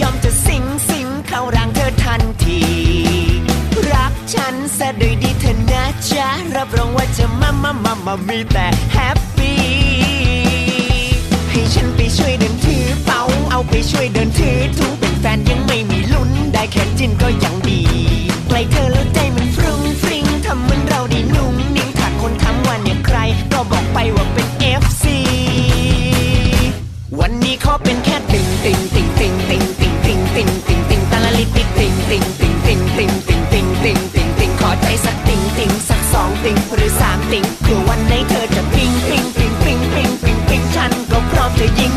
[0.00, 2.60] ยอมจะสิงสิงเข้าร่างเธอทันที
[3.92, 9.58] รักฉันซะโดยดีเธอนะจ๊ะ รับรองว่าจะมามามามามีแต่แฮปปี้
[11.50, 13.20] ให้ฉันไปช่วยเดินถือเป๋า
[13.50, 17.80] เอาไปช่วยเดินถือถุงเป็นแฟนยังไม่มีลุ้นได้แค่จินก็ยังดี
[18.48, 19.18] ใกล้เธอแล้วใจ
[36.44, 41.93] ติงหรือสามติงเผื่อวันไหนเธอจะปิงปิงปิงปิงปิงปิงปิงฉันก็พร้อมจะยิง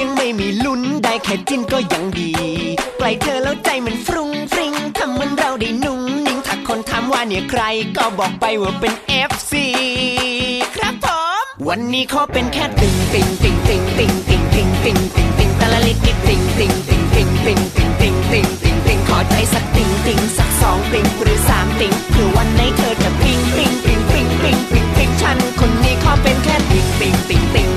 [0.00, 2.30] ยังไม่มีลุ้นได้แค่จิ้นก็ยังดี
[2.98, 7.62] ใกล้เธอแล้วใจมันฟรุ้งฟริ้งทำเหมือนเราได้นุ่งนิ่งถ้าคนถามว่าเนี่ยใคร
[7.96, 8.92] ก็บอกไปว่าเป็น
[9.30, 9.52] FC
[10.76, 11.06] ครับผ
[11.42, 27.67] ม วันนี้ขอเป็นแค่ติงติงติงติงติงติงติงติงติงติงตะละลิติติงติงติงติงติงติงติงติงติงติงขอใจสักติงติงสักสองติงหรือสามติงเพื่อวันไหนเธอจะปิงปิงปิงปิงปิงปิงปิงฉันคนนี้ขอเป็นแค่ติงติงติงติงติงติง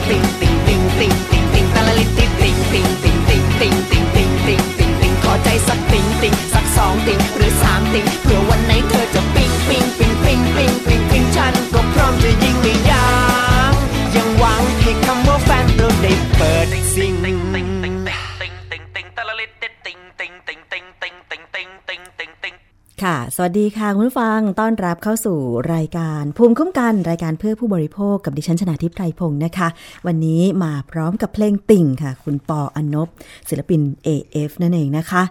[23.36, 25.38] สวัสดีค่ะคุณผู้ฟังต้อนรับเข้าสู่
[25.74, 29.68] รายการภูมิคุ้มกันรายการเพื่อผู้บริโภคกับดิฉันชนาทิพไพรพงศ์นะคะ
[30.08, 33.08] วันนี้มาพร้อมกับเพลงติ่งค่ะ คุณปออนบ
[33.50, 35.22] ศิลปิน AF นั่นเองนะคะ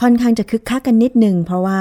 [0.00, 1.80] ค่อนข้างจะคึกคักกันนิดนึง เพราะว่า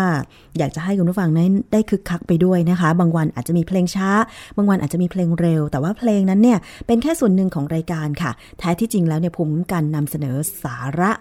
[0.58, 4.09] อยากจะให้คุณผู้ฟังนั้นได้คึกคักไปด้วยนะคะ บางวันอาจจะมีเพลงช้า
[4.58, 11.12] บางวันอาจจะมีเพลงเร็ว แต่ว่าเพลงนั้นเนี่ยเป็นแค่ส่วนหนึ่งของรายการค่ะ แท้ที่จริงแล้วเนี่ยภูมิคุ้มกันนำเสนอสาระ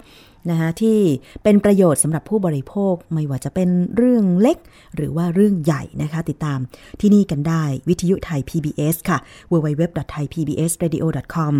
[0.50, 0.98] นะคะที่
[1.42, 4.58] เป็นประโยชน์สำหรับผู้บริโภคไม่ว่าจะเป็นเรื่องเล็ก
[4.96, 6.58] หรือว่าเรื่องใหญ่นะคะ ติดตาม
[7.00, 9.18] ที่นี่กันได้วิทยุไทย PBS ค่ะ
[9.52, 11.54] www.thaipbsradio.com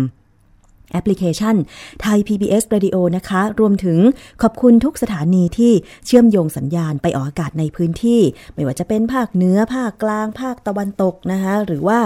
[0.91, 1.55] แอปพลิเคชัน
[2.01, 3.99] ไทย PBS Radio นะคะ รวมถึง
[4.41, 5.73] ขอบคุณทุกสถานีที่
[6.05, 8.21] เชื่อมโยงสัญญาณไปออกอากาศในพื้นที่
[8.53, 11.99] ไม่ว่าจะเป็นภาคเหนือ ภาคกลาง ภาคตะวันตกนะคะ หรือว่า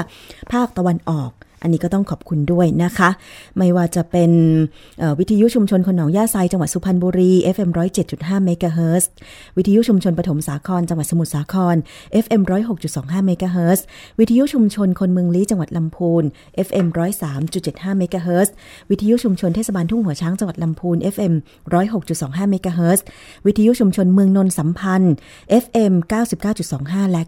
[0.54, 1.32] ภาคตะวันออก
[1.64, 3.10] อันนี้ก็ต้องขอบคุณด้วยนะคะ
[3.58, 4.32] ไม่ว่าจะเป็น
[5.20, 7.70] วิทยุชุมชนคนหนองย่าไซจังหวัดสุพรรณบุรี FM
[8.08, 9.10] 107.5เมกะเฮิรตซ์
[9.58, 11.76] วิทยุชุมชนปฐมสาครจังหวัดสมุทรสาคร
[12.24, 12.42] FM
[12.86, 13.86] 106.25เมกะเฮิรตซ์
[14.20, 16.24] วิทยุชุมชนคนเมืองลี้จังหวัดลำพูน
[16.68, 16.88] FM
[17.44, 18.54] 103.75เมกะเฮิรตซ์
[18.90, 21.34] วิทยุชุมชนเทศบาลทุ่งหัวช้างจังหวัดลำพูน FM
[21.92, 23.06] 106.25เมกะเฮิรตซ์
[23.46, 25.14] วิทยุชุมชนเมืองนนสัมพันธ์
[25.64, 25.94] FM
[26.54, 27.22] 99.25 และ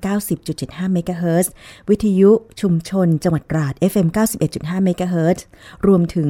[0.44, 1.52] 90.75เมกะเฮิรตซ์
[1.90, 2.32] วิทยุ
[2.62, 5.46] ชุมชนจังหวัดตราด FM 91.5 เมกะเฮิรตซ์
[5.88, 6.30] รวมถึง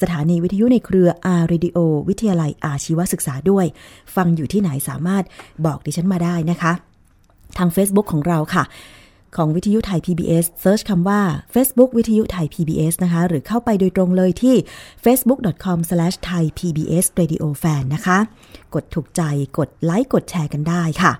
[0.00, 3.66] สถานีวิทยุในเครือ R Radio วิทยาลัยอาชีวศึกษาด้วย
[4.14, 5.24] ฟังอยู่ที่ไหนสามารถ
[5.66, 6.72] บอกดิฉันมาได้นะคะ
[7.58, 8.64] ทาง Facebook ของเราค่ะ
[9.36, 11.20] ของวิทยุไทย PBS search คำว่า
[11.54, 14.56] Facebook วิทยุไทย PBS นะคะ หรือเข้าไปโดยตรงเลยที่
[15.04, 18.18] facebook.com/thaipbsradiofan นะคะ
[18.74, 19.22] กดถูกใจ
[19.58, 21.12] กดไลค์ กดแชร์กันได้ค่ะ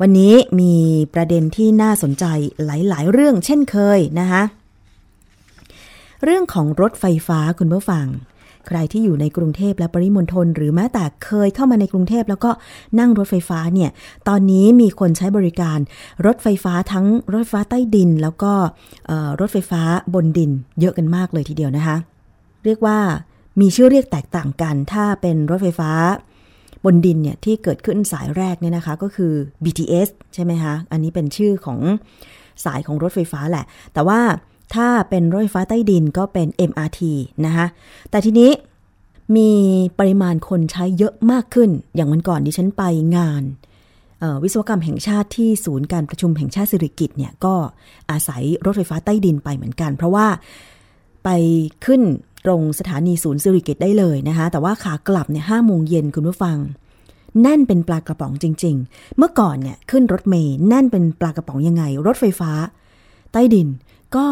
[0.00, 0.74] วันนี้มี
[1.14, 2.24] ประเด็นที่น่าสนใจ
[2.64, 4.42] หลาย ๆ เรื่องเช่นเคยนะคะ
[6.24, 8.06] เรื่องของรถไฟฟ้าคุณผู้ฟัง
[8.66, 12.50] ใครที่อยู่ในกรุงเทพและปริมณฑลหรือแม้แต่เคยเข้ามาในกรุงเทพแล้วก็
[12.98, 13.90] นั่งรถไฟฟ้าเนี่ย
[14.28, 15.78] ตอนนี้มีคนใช้บริการ
[16.26, 18.52] รถไฟฟ้าทั้งรถไฟฟ้าใต้ดิน แล้วก็
[19.40, 19.82] รถไฟฟ้า
[20.14, 20.50] บนดิน
[20.80, 21.96] เยอะกันมากเลยทีเดียวนะคะ
[22.64, 22.98] เรียกว่า
[23.60, 25.90] มีชื่อเรียกแตกต่างกัน ถ้าเป็นรถไฟฟ้า
[26.84, 29.32] บนดินเนี่ยที่เกิดขึ้นสายแรกเนี่ยนะคะก็คือ
[29.64, 31.78] BTS ใช่ไหมคะ อันนี้เป็นชื่อของ
[32.64, 34.20] สายของรถไฟฟ้าแหละ แต่ว่า
[34.74, 37.00] ถ้าเป็นรถไฟฟ้าใต้ดินก็เป็น MRT
[37.46, 37.66] นะคะ
[38.10, 38.50] แต่ทีนี้
[39.36, 39.50] มี
[39.98, 42.82] ปริมาณคนใช้เยอะมากขึ้น อย่างวันก่อนดิฉันไป
[43.16, 43.42] งาน
[44.42, 47.54] วิศวกรรมแห่งชาติที่ศูนย์การประชุมแห่งชาติสิริกิตเนี่ยก็
[48.10, 50.26] อาศัยรถไฟฟ้าใต้ดินไปเหมือนกัน เพราะว่า
[51.24, 51.28] ไป
[51.84, 52.02] ขึ้น
[52.44, 56.58] ตรงสถานีศูนย์สิริกิตได้เลยนะคะแต่ว่าขากลับเนี่ยห้าโมงเย็นคุณผู้ฟัง
[57.42, 62.52] แน่นเป็นปลากระป๋องจริง ๆ เมื่อก่อนเนี่ยขึ้นรถเมย์แน่นเป็นปลากระป๋องยังไง รถไฟฟ้า
[63.32, 63.68] ใต้ดิน
[64.16, 64.26] ก็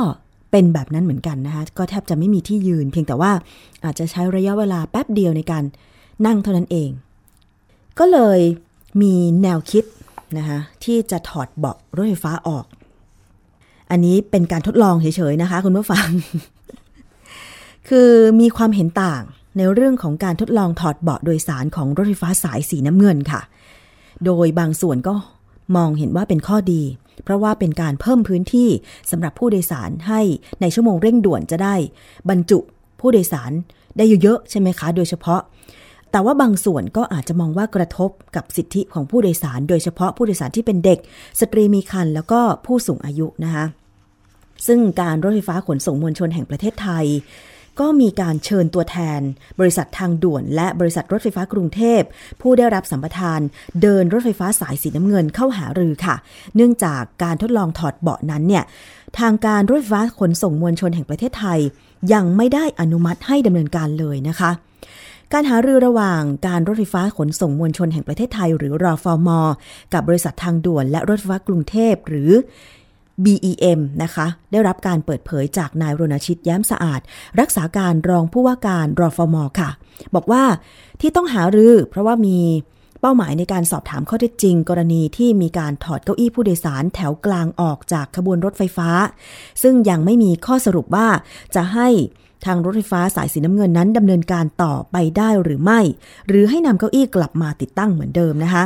[0.53, 3.33] เป็นแบบนั้นเหมือนกันนะคะก็แทบจะไม่มีที่ยืน เพียงแต่ว่า
[3.85, 5.65] อาจจะใช้ระยะเวลาแป๊บเดียวในการ
[6.27, 6.91] นั่งเท่านั้นเอง
[7.99, 8.41] ก็เลย
[9.03, 9.85] มีแนวคิด
[10.39, 12.65] นะคะที่จะถอดเบาะรถไฟฟ้าออก
[13.91, 16.09] อันนี้เป็นการทดลองเฉยๆนะคะ คุณผู้ฟัง
[17.89, 18.11] คือ
[18.41, 19.23] มีความเห็นต่าง
[19.57, 23.41] ในเรื่องของการทดลองถอดเบาะโดยสารของรถไฟฟ้าสายสีน้ำเงินค่ะ
[24.25, 25.15] โดยบางส่วนก็
[25.77, 26.83] มองเห็นว่าเป็นข้อดี
[27.25, 28.69] เพราะว่าเป็นการเพิ่มพื้นที่
[29.11, 30.21] สำหรับผู้โดยสารให้
[30.61, 31.75] ในชั่วโมงเร่งด่วนจะได้
[32.31, 32.59] บรรจุ
[33.01, 33.53] ผู้โดยสาร
[33.97, 35.41] ได้เยอะๆใช่ไหมคะ โดยเฉพาะ
[36.11, 40.99] แต่ว่าบางส่วนก็อาจจะมองว่ากระทบกับสิทธิของผู้โดยสาร โดยเฉพาะผู้โดยสารที่เป็นเด็ก
[41.41, 43.65] สตรีมีครรภ์แล้วก็ผู้สูงอายุนะคะ
[44.67, 47.07] ซึ่งการรถไฟฟ้าขนส่งมวลชนแห่งประเทศไทย
[47.81, 49.21] ก็มีการเชิญตัวแทน
[49.61, 52.01] บริษัททางด่วน และบริษัทรถไฟฟ้ากรุงเทพ
[52.41, 53.41] ผู้ได้รับสัมปทาน
[53.83, 56.17] เดินรถไฟฟ้าสายสีน้ำเงินเข้าหารือค่ะ
[56.57, 58.65] เนื่องจากการทดลองถอดเบาะนั้นเนี่ย
[59.19, 61.61] ทางการรถไฟฟ้าขนส่งมวลชนแห่งประเทศไทย
[62.13, 64.51] ยังไม่ได้อนุมัติให้ดำเนินการเลยนะคะ
[65.33, 69.29] การหารือระหว่างการรถไฟฟ้าขนส่งมวลชนแห่งประเทศไทย หรือรอฟอม
[69.93, 72.31] กับบริษัททางด่วนและรถไฟฟ้ากรุงเทพหรือ
[73.25, 77.01] BEM นะคะ ได้รับการเปิดเผยจากนายรณชิตแย้มสะอาด
[77.41, 79.71] รักษาการรองผู้ว่าการรอฟมค่ะ
[80.15, 80.45] บอกว่า
[81.01, 82.39] ที่ต้องหารือเพราะว่ามี
[83.01, 88.89] เป้าหมายในการสอบถามข้อเท็จจริง กรณีที่มีการถอดเก้าอี้ผู้โดยสารแถวกลางออกจากขบวนรถไฟฟ้า
[89.63, 91.09] ซึ่งยังไม่มีข้อสรุปว่า
[91.55, 91.89] จะให้
[92.45, 95.81] ทางรถไฟฟ้าสายสีน้ำเงินนั้นดำเนินการต่อไปได้หรือไม่
[96.29, 98.65] หรือให้นำเก้าอี้กลับมาติดตั้งเหมือนเดิมนะคะ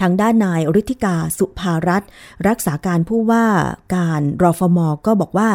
[0.00, 2.02] ทางด้านนายฤทธิกาสุภารัต
[2.48, 3.46] รักษาการผู้ว่า
[3.96, 5.48] การรอฟมก็บอกว่า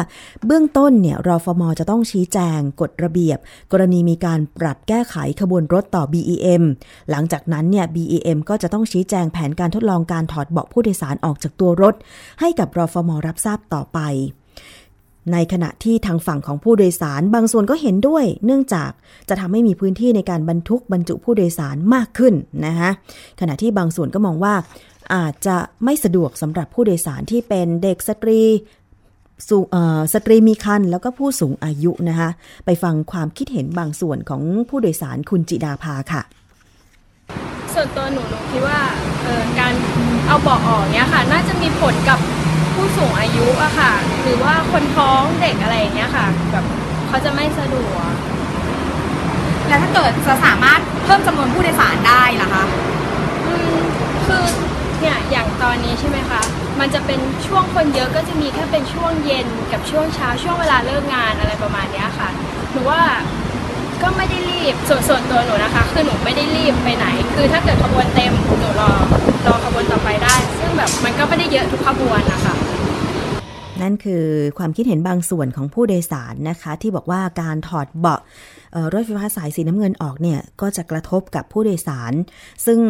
[0.46, 3.38] เบื้องต้นเนี่ยรอฟมจะต้องชี้แจงกฎระเบียบ
[3.72, 6.62] กรณีมีการปรับแก้ไขขบวนรถต่อ BEM
[7.10, 11.94] หลังจากนั้นเนี่ย BEM ก็จะต้องชี้แจงแผนการทดลองการถอดเบาะผู้โดยสารออกจากตัวรถ
[12.40, 14.00] ให้กับรอฟมรับทราบต่อไป
[15.32, 18.90] ในขณะที่ทางฝั่งของผู้โดยสาร บางส่วนก็เห็นด้วย เนื่องจาก
[19.28, 22.34] จะทำให้มีพื้นที่ในการบรรทุกบรรจุผู้โดยสารมากขึ้น
[22.66, 22.90] นะคะ
[23.40, 24.54] ขณะที่บางส่วนก็มองว่า
[25.14, 28.40] อาจจะไม่สะดวกสำหรับผู้โดยสารที่เป็นเด็กสตรี
[30.14, 32.30] สตรีมีคันแล้วก็ผู้สูงอายุนะคะ
[32.64, 36.22] ไปฟังความคิดเห็นบางส่วนของผู้โดยสารคุณจิดาภาค่ะ
[37.74, 38.80] ส่วนตัวหนูหนูคิดว่า
[39.58, 39.74] การ
[40.26, 42.18] เอาเบาะออกเนี้ยค่ะ น่าจะมีผลกับ
[42.74, 46.64] ผู้สูงอายุอะค่ะ หรือว่าคนท้องเด็กอะไรอย่างเงี้ยค่ะแบบ
[47.08, 48.12] เขาจะไม่สะดวก
[49.68, 52.64] แล้วถ้าเกิดจะสามารถเพิ่มจำนวนผู้โดยสารได้ล่ะคะ
[53.46, 53.76] อืม
[54.26, 54.44] คือ
[55.00, 56.40] เนี่ยอย่างตอนนี้ใช่ไหมคะ
[56.80, 62.28] มันจะเป็นช่วงคนเยอะก็จะมีแค่เป็นช่วงเย็นกับช่วงเช้าช่วงเวลาเลิกงานอะไรประมาณนี้ค่ะ
[62.72, 63.00] หนูว่า
[64.02, 68.90] ก็ไม่ได้รีบส่วนส่วนตัวหนูนะคะ คือหนูไม่ได้รีบไปไหน คือถ้าเกิดขบวนเต็มหนูรอ
[69.46, 72.54] รอขบวนต่อไปได้ ซึ่งแบบมันก็ไม่ได้เยอะทุกขบวนนะคะ
[73.82, 74.24] นั่นคือ
[74.58, 78.20] ความคิดเห็นบางส่วนของผู้โดยสารนะคะ ที่บอกว่าการถอดเบาะ
[78.92, 82.12] รถไฟฟ้าสายสีน้ำเงินออกเนี่ยก็จะกระทบกับผู้โดยสาร
[82.66, 82.80] ซึ่ง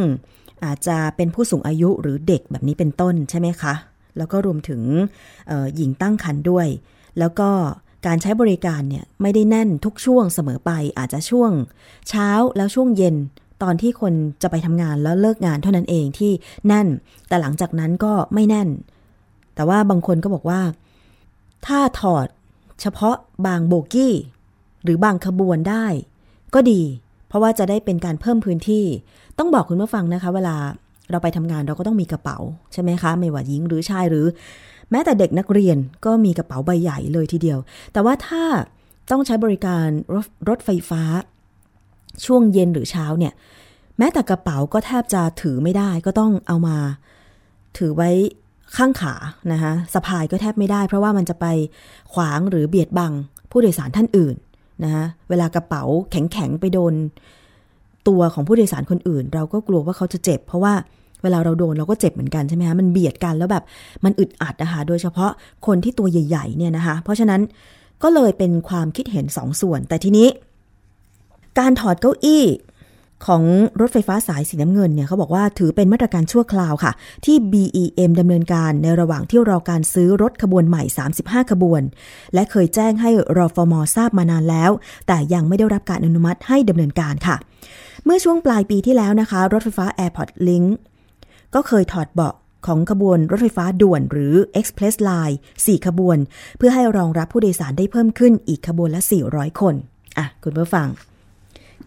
[0.64, 3.74] อาจจะเป็นผู้สูงอายุหรือเด็กแบบนี้เป็นต้นใช่ไหมคะ
[4.18, 4.80] แล้วก็รวมถึง
[5.76, 6.66] หญิงตั้งครรภ์ด้วย
[7.18, 7.50] แล้วก็
[8.06, 11.50] การใช้บริการเนี่ยไม่ได้แน่นทุกช่วงเสมอไปอาจจะช่วง
[12.08, 13.16] เช้าแล้วช่วงเย็น
[13.62, 16.32] ตอนที่คนจะไปทำงานแล้วเลิกงานเท่านั้นเองที่
[16.66, 16.88] แน่น
[17.28, 18.68] แต่หลังจากนั้นก็ไม่แน่น
[19.54, 20.60] แต่ว่าบางคนก็บอกว่า
[21.66, 22.26] ถ้าถอด
[22.80, 23.16] เฉพาะ
[23.46, 24.14] บางโบกี้
[24.84, 25.86] หรือบางขบวนได้
[26.54, 26.82] ก็ดี
[27.28, 28.84] เพราะว่าจะได้เป็นการเพิ่มพื้นที่
[29.38, 30.56] ต้องบอกคุณผู้ฟังนะคะ เวลา
[31.10, 32.38] เราไปทำงานเราก็ต้องมีกระเป๋า
[32.72, 34.26] ใช่ไหมคะ ไม่ว่าหญิงหรือชายหรือ
[34.92, 37.58] แม้แต่เด็กนักเรียนก็มีกระเป๋าใบใหญ่เลยทีเดียว
[37.92, 38.42] แต่ว่าถ้า
[39.10, 41.02] ต้องใช้บริการรถรถไฟฟ้า
[42.24, 43.32] ช่วงเย็นหรือเช้าเนี่ย
[43.98, 46.76] แม้แต่กระเป๋าก็แทบจะถือไม่ได้ ก็ต้องเอามา
[47.78, 48.10] ถือไว้
[48.76, 49.14] ข้างขา
[49.52, 51.46] นะคะสะพายก็แทบไม่ได้ เพราะว่ามันจะไป
[52.12, 53.12] ขวางหรือเบียดบัง
[53.50, 54.36] ผู้โดยสารท่านอื่น
[54.84, 56.94] นะคะเวลากระเป๋าแข็งๆไปโดน
[58.08, 60.74] ตัวของผู้โดยสารคนอื่น เราก็กลัวว่าเขาจะเจ็บ เพราะว่า
[61.22, 63.64] เวลาเราโดนเราก็เจ็บเหมือนกันใช่ไหมคะมันเบียดกันแล้วแบบ
[64.04, 65.30] มันอึดอัดนะคะโดยเฉพาะ
[65.66, 67.40] คนที่ตัวใหญ่ๆเนี่ยนะคะ เพราะฉะนั้น
[68.02, 70.28] ก็เลยเป็นความคิดเห็นสองส่วน แต่ทีนี้
[71.58, 72.44] การถอดเก้าอี้
[73.26, 73.42] ของ
[73.80, 76.92] รถไฟฟ้าสายสีน้ำเงินเนี่ยเขาบอกว่าถือเป็นมาตรการชั่วคราวค่ะ
[77.24, 80.82] ที่ BEM ดำเนินการในระหว่างที่รอการซื้อรถขบวนใหม่
[81.16, 81.82] 35 ขบวน
[82.34, 84.70] และเคยแจ้งให้รอฟมทราบมานานแล้ว
[85.06, 87.36] แต่ยังไม่ได้รับการอนุมัติให้ดำเนินการค่ะ
[88.04, 90.66] เมื่อช่วงปลายปีที่แล้วนะคะ รถไฟฟ้า Airport Link
[91.54, 92.34] ก็เคยถอดเบาะ
[92.66, 96.18] ของขบวนรถไฟฟ้าด่วนหรือ Express Line 4 ขบวน
[96.58, 99.74] เพื่อให้รองรับผู้โดยสารได้เพิ่มขึ้นอีกขบวนละ 400 คน
[100.18, 100.88] อะ คุณผู้ฟัง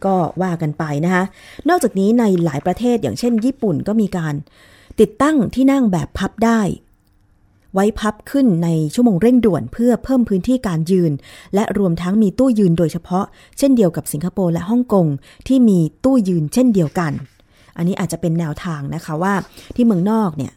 [0.06, 1.24] ก็ว่ากันไปนะคะ
[1.70, 4.36] นอกจากนี้ในหลายประเทศอย่างเช่น ญี่ปุ่นก็มีการ
[5.00, 6.62] ติดตั้งที่นั่งแบบพับได้
[7.74, 11.12] ไว้พับขึ้นในชั่วโมงเร่งด่วนเพื่อเพิ่มพื้นที่การยืน
[11.56, 13.26] และรวมทั้งมีตู้ยืนโดยเฉพาะ
[13.58, 15.08] เช่นเดียวกับสิงคโปร์และฮ่องกง
[15.48, 17.14] ที่มีตู้ยืนเช่นเดียวกัน
[17.78, 19.34] อันนี้อาจจะเป็นแนวทางนะคะว่า
[19.76, 20.54] ที่เมืองนอกเนี่ย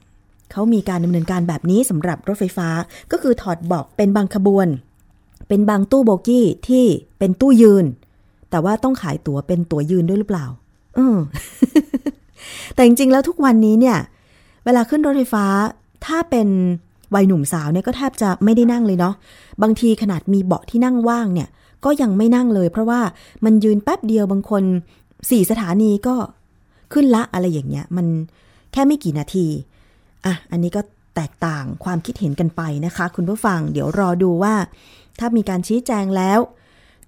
[0.53, 2.69] เขามีการดำเนินการแบบนี้สำหรับรถไฟฟ้า
[3.13, 4.69] ก็คือถอดบอกเป็นบางขบวน
[5.49, 6.85] เป็นบางตู้โบกี้ที่
[7.19, 7.85] เป็นตู้ยืน
[8.51, 10.47] แต่ว่าต้องขายตั๋วเป็นตั๋วยืนด้วยหรือเปล่า
[10.97, 11.19] เออ
[12.75, 13.99] แต่จริงๆแล้วทุกวันนี้เนี่ย
[14.65, 15.45] เวลาขึ้นรถไฟฟ้า
[16.07, 16.49] ถ้าเป็น
[17.15, 19.15] วัยหนุ่มสาวเนี่ยก็แทบจะไม่ได้นั่งเลยเนาะ
[19.63, 21.49] บางทีขนาดมีเบาะที่นั่งว่างเนี่ย
[21.85, 23.01] ก็ยังไม่นั่งเลย เพราะว่า
[23.45, 24.63] มันยืนแป๊บเดียวบางคน
[25.31, 26.15] สี่สถานีก็
[26.92, 28.07] ขึ้นละอะไรอย่างเงี้ย มัน
[28.73, 29.47] แค่ไม่กี่นาที
[30.26, 30.80] อะอันนี้ก็
[31.16, 34.54] แตกต่างความคิดเห็นกันไปนะคะ คุณผู้ฟังเดี๋ยวรอดูว่า
[35.18, 36.38] ถ้ามีการชี้แจงแล้ว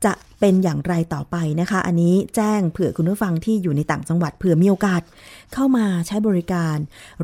[0.04, 5.02] จะเป็นอย่างไรต่อไปนะคะ อันนี้แจ้งเผื่อคุณผู้ฟังที่อยู่ในต่างจังหวัดเผื่อมีโอกาส
[5.54, 6.76] เข้ามาใช้บริการ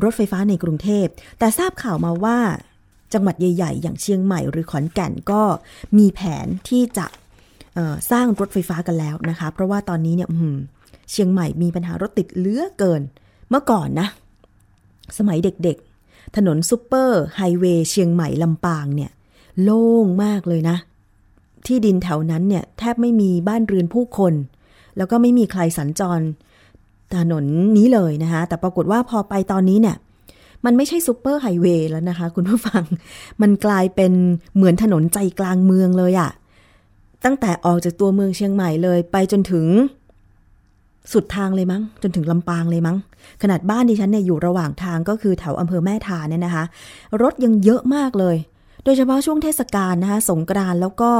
[0.03, 1.05] รถไฟฟ้าในกรุงเทพ
[1.39, 2.37] แต่ทราบข่าวมาว่า
[3.13, 5.41] จังหวัดใหญ่ ๆ อย่างเชียงใหม่หรือขอนแก่นก็
[5.97, 7.05] มีแผนที่จะ
[8.11, 10.29] สร้างรถไฟฟ้ากันแล้วนะคะ เพราะว่าตอนนี้เนี่ย
[11.11, 13.01] เชียงใหม่มีปัญหารถติดเหลือเกิน
[13.49, 14.07] เมื่อก่อนนะ
[15.17, 19.11] สมัยเด็กๆ ถนนซูเปอร์ไฮเวย์เชียงใหม่ลำปางเนี่ย
[19.63, 20.77] โล่งมากเลยนะ
[21.65, 24.33] ที่ดินแถวนั้นเนี่ย แทบไม่มีบ้านเรือนผู้คน
[24.97, 26.21] แล้วก็ไม่มีใครสัญจร
[27.15, 27.45] ถนน
[27.77, 29.95] นี้เลยนะคะ แต่ปรากฏว่าพอไปตอนนี้เนี่ย
[30.65, 32.83] มันไม่ใช่ซูเปอร์ไฮเวย์แล้วนะคะ คุณผู้ฟัง
[33.41, 34.13] มันกลายเป็น
[34.55, 36.31] เหมือนถนนใจกลางเมืองเลยอะ
[37.25, 39.65] ตั้งแต่ออกจากตัวเมืองเชียงใหม่เลย ไปจนถึง
[41.13, 42.97] สุดทางเลยมั้ง จนถึงลำปางเลยมั้ง
[43.41, 46.63] ขนาดบ้านดิฉันเนี่ยอยู่ระหว่างทางก็คือแถวอำเภอแม่ทาเนี่ยนะคะ
[47.21, 48.37] รถยังเยอะมากเลย
[48.83, 51.11] โดยเฉพาะช่วงเทศกาลนะคะสงกรานแล้วก็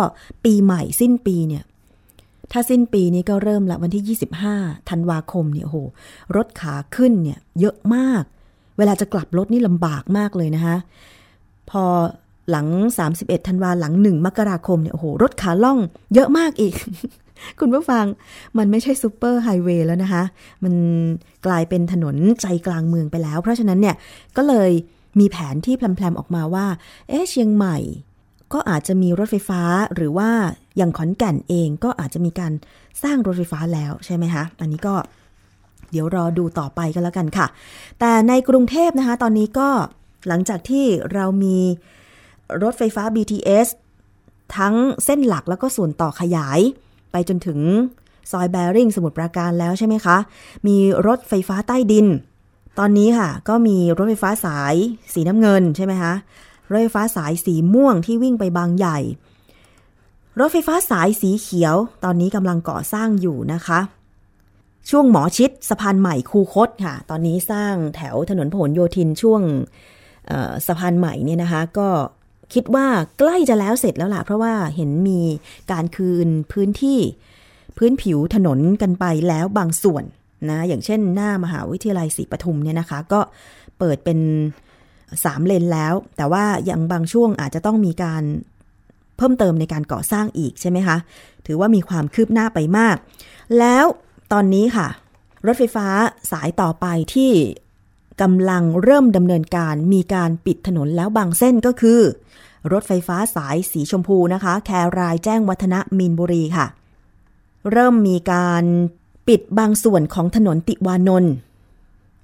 [0.45, 1.63] ปีใหม่สิ้นปีเนี่ย
[2.51, 4.17] ถ้าสิ้นปีนี้ก็เริ่มละวันที่
[4.47, 5.77] 25 ธันวาคมเนี่ยโห
[6.35, 8.23] รถขาขึ้นเนี่ยเยอะมาก
[8.77, 10.75] เวลาจะกลับรถนี่ลำบากมากเลยนะคะ
[11.69, 11.83] พอ
[12.51, 12.67] หลัง
[13.07, 15.79] 31 ธันวาหลัง 1 มกราคมเนี่ยโอ้โหรถขาล่อง
[16.13, 16.73] เยอะมากอีก
[17.59, 18.05] คุณผู้ฟัง
[18.57, 20.23] มันไม่ใช่ซูเปอร์ไฮเวย์แล้วนะคะ
[20.63, 20.73] มัน
[21.45, 23.95] กลายเป็นถนนใจกลางเมืองไปแล้ว เพราะฉะนั้นเนี่ย
[24.37, 24.71] ก็เลย
[25.19, 26.65] มีแผนที่แพลมๆออกมาว่า
[27.09, 27.77] เอ๊ะเชียงใหม่
[28.53, 29.61] ก็อาจจะมีรถไฟฟ้า
[29.95, 30.29] หรือว่า
[30.77, 32.53] อย่างขอนแก่นเองก็อาจจะมีการ
[33.03, 34.95] สร้างรถไฟฟ้าแล้วใช่ไหมคะอันนี้ก็
[35.91, 37.47] เดี๋ยวรอดูต่อไปกันแล้วกันค่ะ
[37.99, 39.69] แต่ในกรุงเทพนะคะ ตอนนี้ก็
[40.27, 41.57] หลังจากที่เรามี
[42.63, 43.67] รถไฟฟ้า BTS
[44.57, 44.75] ทั้ง
[45.05, 46.59] เส้นหลักแล้วก็ส่วนต่อขยาย
[47.11, 47.59] ไปจนถึง
[48.31, 50.17] ซอยแบริ่งสมุทรปราการแล้วใช่ไหมคะ
[50.67, 52.07] มีรถไฟฟ้าใต้ดิน
[52.79, 54.75] ตอนนี้ค่ะ ก็มีรถไฟฟ้าสาย
[55.13, 56.13] สีน้ำเงินใช่ไหมคะ
[56.69, 58.99] รถไฟฟ้าสายสีม่วงที่วิ่งไปบางใหญ่
[60.39, 63.79] รถไฟฟ้าสายสีเขียว ตอนนี้กำลังก่อสร้างอยู่นะคะ
[64.89, 69.41] ช่วงหมอชิดสะพานใหม่คูคตค่ะ ตอนนี้สร้างแถวถนนพหลโยธินช่วง
[70.67, 71.87] สะพานใหม่เนี่ยนะคะ ก็
[72.53, 72.87] คิดว่า
[73.19, 75.21] ใกล้จะแล้วเสร็จแล้วล่ะ เพราะว่าเห็นมี
[75.71, 76.99] การคืนพื้นที่
[77.77, 80.03] พื้นผิวถนนกันไปแล้วบางส่วน
[80.49, 83.19] นะอย่างเช่นหน้ามหาวิทยาลัยศรีปทุมเนี่ยนะคะ ก็
[83.79, 84.19] เปิดเป็น
[85.23, 88.23] สามเลนแล้ว แต่ว่ายังบางช่วงอาจจะต้องมีการ
[89.17, 90.97] เพิ่มเติมในการก่อสร้างอีกใช่ไหมคะ
[91.45, 92.95] ถือว่ามีความคืบหน้าไปมาก
[93.59, 93.85] แล้ว
[94.33, 94.87] ตอนนี้ค่ะ
[95.45, 95.87] รถไฟฟ้า
[96.31, 97.31] สายต่อไปที่
[98.21, 101.99] กำลังเริ่มดำเนินการมีการปิดถนนแล้วบางเส้นก็คือ
[102.71, 104.69] รถไฟฟ้าสายสีชมพูนะคะ แค
[104.99, 106.65] รายแจ้งวัฒนะมีนบุรีค่ะ
[107.71, 108.63] เริ่มมีการ
[109.27, 111.33] ปิดบางส่วนของถนนติวานนท์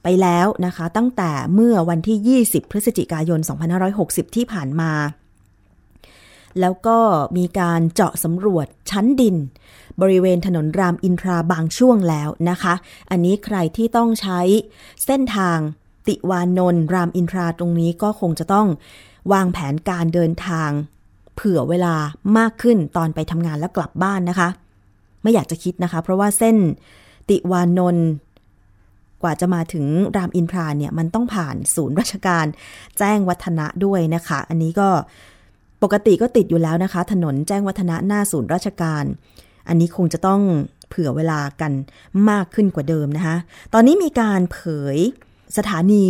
[0.04, 3.40] ไปแล้วนะคะ ตั้งแต่เมื่อวันที่ 20 พฤศจิกายน
[3.88, 4.92] 2560 ที่ผ่านมา
[6.60, 7.00] แล้วก็
[7.38, 9.36] มีการเจาะสำรวจชั้นดิน
[10.02, 12.74] บริเวณถนนรามอินทราบางช่วงแล้วนะคะ
[13.12, 14.40] อันนี้ใครที่ต้องใช้
[15.06, 15.60] เส้นทาง
[16.08, 18.68] ติวานนท์รามอินทราตรงนี้ก็คงจะต้อง
[19.34, 20.70] วางแผนการเดินทาง
[21.36, 21.96] เผื่อเวลา
[22.38, 24.50] มากขึ้นตอนไปทำงานแล้วกลับบ้านนะคะ
[25.22, 26.58] ไม่อยากจะคิดนะคะ เพราะว่าเส้น
[27.30, 28.08] ติวานนท์
[29.22, 32.46] กว่าจะมาถึงรามอินทราเนี่ยมันต้องผ่านศูนย์ราชการ
[32.98, 34.90] แจ้งวัฒนะด้วยนะคะ อันนี้ก็
[35.84, 39.04] ปกติก็ติดอยู่แล้วนะคะ ถนนแจ้งวัฒนะหน้าศูนย์ราชการ
[39.68, 40.42] อันนี้คงจะต้อง
[40.90, 41.72] เผื่อเวลากัน
[42.30, 43.36] มากขึ้นกว่าเดิมนะคะ
[43.74, 44.60] ตอนนี้มีการเผ
[44.96, 44.98] ย
[45.58, 46.08] สถานี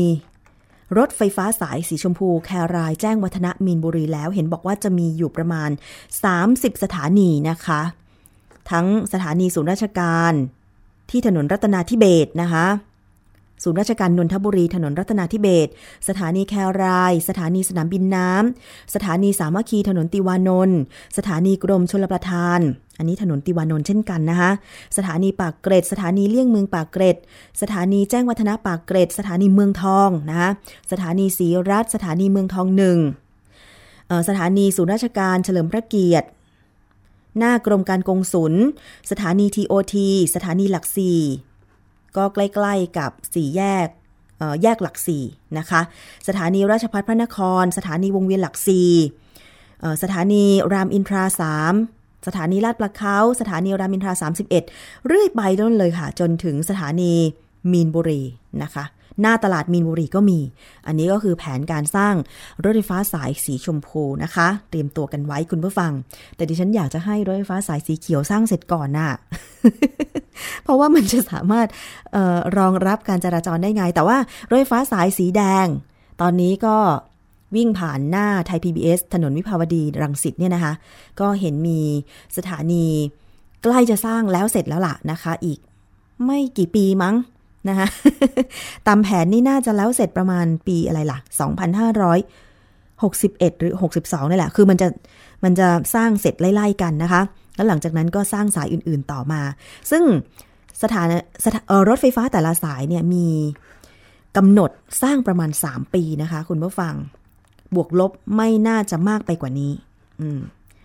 [0.98, 5.70] รถไฟฟ้าสายสีชมพู แครายแจ้งวัฒนะมีนบุรีแล้ว เห็นบอกว่าจะมีอยู่ประมาณ
[6.26, 7.82] 30 สถานีนะคะ
[8.72, 10.34] ทั้งสถานีศูนย์ราชการ
[11.10, 12.66] ที่ถนนรัตนาธิเบศนะคะ
[13.64, 15.68] ศูนย์ราชการนนทบุรีถนนรัตนาธิเบศ
[16.08, 16.54] สถานีแค
[16.84, 20.80] ราย สถานีสนามบินน้ำ สถานีสามัคคีถนนติวานนท์
[21.18, 22.60] สถานีกรมชลประทาน
[22.98, 24.52] อันนี้ถนนติวานนท์เช่นกันนะคะ
[24.98, 27.18] สถานีปากเกร็ด สถานีเลี่ยงเมืองปากเกร็ด
[27.62, 30.50] สถานีแจ้งวัฒนะปากเกร็ด สถานีเมืองทองนะคะ
[30.92, 32.98] สถานีศรีรัฐสถานีเมืองทองหนึ่ง
[34.28, 36.28] สถานีศูนย์ราชการเฉลิมพระเกียรติ
[37.38, 38.54] หน้ากรมการกงสุล
[39.12, 39.96] สถานี TOT
[40.36, 41.20] สถานีหลักสี่
[42.18, 43.88] ก็ใกล้ๆกับสี่แยก
[44.64, 45.24] แยกหลักสี่
[45.58, 45.82] นะคะ
[46.28, 48.92] สถานีราชพัฒพระนคร สถานีวงเวียนหลักสี่
[50.04, 50.44] สถานี
[50.74, 51.74] รามอินทราสาม
[52.28, 54.14] สถานีลาดปลาเขาสถานีรามอินทรา
[54.60, 57.14] 31 เรื่อยไปต้นเลยค่ะ จนถึงสถานี
[57.72, 58.22] มีนบุรี
[58.64, 58.84] นะคะ
[59.22, 60.40] หน้าตลาดมีนบุรีก็มี
[60.88, 62.16] อันนี้ก็คือแผนการสร้าง
[62.64, 65.92] รถไฟฟ้าสายสีชมพูนะคะ เตรียมตัวกันไว้คุณผู้ฟัง
[66.36, 69.12] แต่ดิฉันอยากจะให้รถไฟฟ้าสายสีเขียวสร้างเสร็จก่อนน่ะ
[70.64, 71.68] เพราะว่ามันจะสามารถ
[72.16, 74.18] ออรองรับการจราจรได้ไง แต่ว่า
[74.50, 75.68] รถไฟฟ้าสายสีแดง
[76.22, 76.78] ตอนนี้ก็
[77.56, 80.74] วิ่งผ่านหน้าไทย PBS ถนนวิภาวดีรังสิตเนี่ยนะคะ
[81.20, 81.80] ก็เห็นมี
[82.38, 82.86] สถานี
[83.64, 85.60] ใกล้จะสร้างแล้วเสร็จแล้วล่ะนะคะ อีก
[86.26, 87.16] ไม่กี่ปีมั้ง
[87.70, 87.88] นะคะ
[88.88, 91.20] ตามแผนนี่น่าจะแล้วเสร็จประมาณปีอะไรล่ะ
[91.94, 94.88] 2,561 หรือ 62นี่แหละ คือมันจะ
[95.44, 97.22] มันจะสร้างเสร็จไล่ๆกันนะคะ
[97.56, 99.42] แล้วหลังจากนั้นก็สร้างสายอื่นๆต่อมา
[99.92, 100.04] ซึ่ง
[100.84, 101.08] สถาน
[101.46, 103.28] สถารถไฟฟ้าแต่ละสายเนี่ยมี
[104.38, 104.72] กำหนด
[105.04, 106.94] สร้างประมาณ 3 ปีนะคะ คุณผู้ฟัง
[107.76, 109.72] บวกลบไม่น่าจะมากไปกว่านี้
[110.22, 110.40] อืม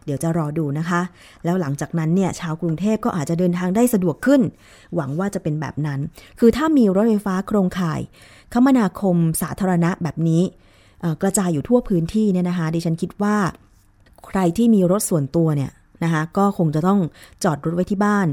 [0.09, 1.01] เดี๋ยวจะรอดูนะคะ
[1.45, 4.41] แล้วหลังจากนั้นเนี่ยชาวกรุงเทพก็อาจจะเดินทางได้สะดวกขึ้น
[4.95, 6.01] หวังว่าจะเป็นแบบนั้น
[6.39, 8.01] คือถ้ามีรถไฟฟ้าโครงข่าย
[8.53, 10.43] คมนาคมสาธารณะแบบนี้
[11.23, 13.37] กระจายอยู่ทั่วพื้นที่เนี่ยนะคะ ดิฉันคิดว่า
[14.27, 15.71] ใครที่มีรถส่วนตัวเนี่ย
[16.05, 17.01] นะคะก็คงจะต้อง
[17.45, 18.29] จอดรถไว้ที่บ้าน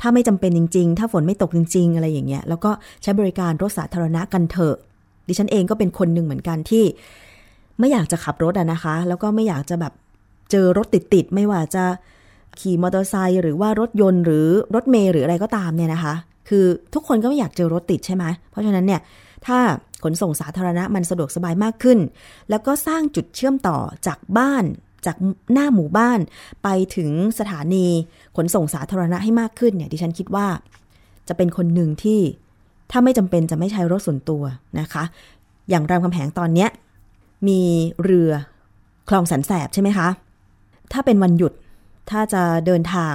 [0.00, 2.70] ถ้าไม่จำเป็นจริง ๆ ถ้าฝนไม่ตกจริง ๆ อะไรอย่างเงี้ย แล้วก็
[3.02, 4.76] ใช้บริการรถสาธารณะกันเถอะ
[5.28, 6.84] ดิฉันเองก็เป็นคนหนึ่งเหมือนกันที่
[7.78, 9.92] ไม่อยากจะขับรถอะนะคะ แล้วก็ไม่อยากจะแบบ
[10.52, 11.84] เจอรถติดๆไม่ว่าจะ
[12.60, 16.14] ขี่มอเตอร์ไซค์หรือว่ารถยนต์หรือรถเมล์หรืออะไรก็ตามเนี่ยนะคะ
[16.48, 19.00] คือทุกคนก็ไม่อยากเจอรถติดใช่ไหมเพราะฉะนั้นเนี่ย
[19.46, 19.58] ถ้า
[20.04, 21.98] ขนส่งสาธารณะมันสะดวกสบายมากขึ้น
[22.50, 24.64] แล้วก็สร้างจุดเชื่อมต่อจากบ้าน
[25.06, 25.16] จาก
[25.52, 26.18] หน้าหมู่บ้าน
[26.62, 27.86] ไปถึงสถานี
[28.36, 30.46] ขนส่งสาธารณะให้มากขึ้นเนี่ยดิฉันคิดว่า
[31.28, 32.20] จะเป็นคนหนึ่งที่
[32.90, 34.42] ถ้าไม่จำเป็นจะไม่ใช้รถส่วนตัว
[34.80, 35.04] นะคะ
[35.70, 36.70] อย่างรามคำแหงตอนเนี้ย
[37.48, 37.60] มี
[38.04, 38.30] เรือ
[39.08, 40.08] คลองสันแสบใช่ไหมคะ
[40.92, 41.52] ถ้าเป็นวันหยุด
[42.10, 43.14] ถ้าจะเดินทาง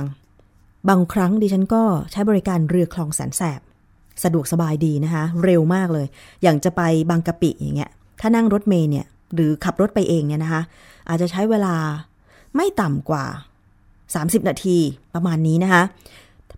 [0.90, 3.62] บางครั้งดิฉันก็ใช้บริการเรือคลองแสนแสบ
[4.24, 6.08] สะดวกสบายดีนะคะ เร็วมากเลย
[6.44, 10.62] อย่างจะไปบางกะปิอย่างเงี้ยถ้านั่งรถเมย์เนี่ยหรือขับรถไปเองเนี่ยนะคะ
[11.10, 11.76] อาจจะใช้เวลา
[12.56, 13.26] ไม่ต่ำกว่า
[13.88, 14.78] 30 นาที
[15.13, 15.84] ประมาณนี้นะคะ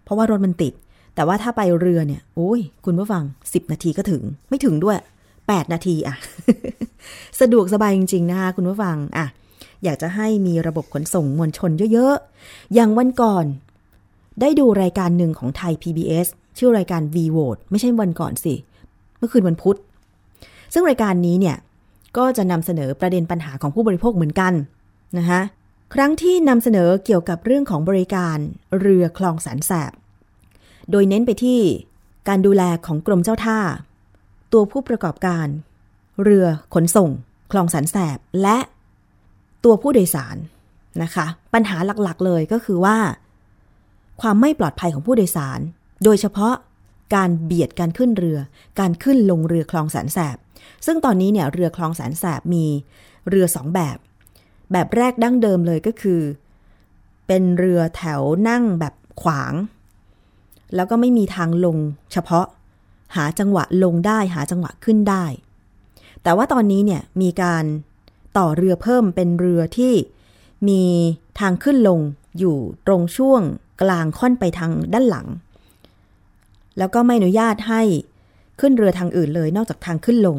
[0.04, 0.74] เพราะว่ารถมันติด
[1.16, 4.98] แต่ว่าถ้าไปเรือเนี่ยโอ้ย คุณผู้ฟัง 10 นาทีก็ถึง ไม่ถึงด้วย
[5.36, 6.16] 8 นาทีอะ
[7.42, 9.26] สะดวกสบายจริง ๆ นะคะ คุณผู้ฟังอะ
[9.84, 13.46] อยากจะให้มีระบบขนส่งมวลชนเยอะๆ อย่างวันก่อน
[14.42, 18.54] ได้ดูรายการหนึ่งของไทย PBS ชื่อรายการ V Vote ไม่ใช่วันก่อนสิ
[19.18, 19.78] เมื่อคืนวันพุธ
[20.74, 21.58] ซึ่งรายการนี้เนี่ย
[22.18, 24.54] ก็จะนำเสนอประเด็นปัญหาของผู้บริโภคเหมือนกัน
[25.18, 25.42] นะคะ
[25.94, 28.38] ครั้งที่นำเสนอเกี่ยวกับเรื่องของบริการ
[28.80, 29.92] เรือคลองแสนแสบ
[30.92, 31.62] โดยเน้นไปที่
[32.28, 33.60] การดูแลของกรมเจ้าท่า
[34.54, 35.48] ตัวผู้ประกอบการ
[36.24, 37.10] เรือขนส่ง
[37.52, 38.58] คลองแสนแสบ และ
[39.64, 40.38] ตัวผู้โดยสาร
[41.04, 42.98] นะคะ ปัญหาหลักๆเลยก็คือว่า
[44.22, 45.60] ความไม่ปลอดภัยของผู้โดยสาร
[46.04, 46.56] โดยเฉพาะ
[47.16, 48.40] การเบียดการขึ้นเรือ
[48.80, 50.38] การขึ้นลงเรือคลองแสนแสบ
[50.86, 52.66] ซึ่งตอนนี้เนี่ยเรือคลองแสนแสบมี
[53.30, 53.98] เรือสองแบบ
[54.72, 56.22] แบบแรกดั้งเดิมเลยก็คือ
[57.28, 59.54] เป็นเรือแถวนั่งแบบขวาง
[60.76, 61.78] แล้วก็ไม่มีทางลง
[62.12, 62.46] เฉพาะ
[63.16, 65.26] หาจังหวะลงได้หาจังหวะขึ้นได้
[66.24, 67.66] แต่ว่าตอนนี้เนี่ยมีการ
[68.40, 69.94] ต่อเรือเพิ่มเป็นเรือที่
[70.68, 70.84] มี
[71.40, 72.00] ทางขึ้นลง
[72.40, 73.42] อยู่ตรงช่วง
[73.82, 75.28] กลางค่อนไปทางด้านหลัง
[76.78, 77.82] แล้วก็ไม่อนุญาตให้
[78.60, 80.38] ขึ้นเรือทางอื่นเลยนอกจากทางขึ้นลง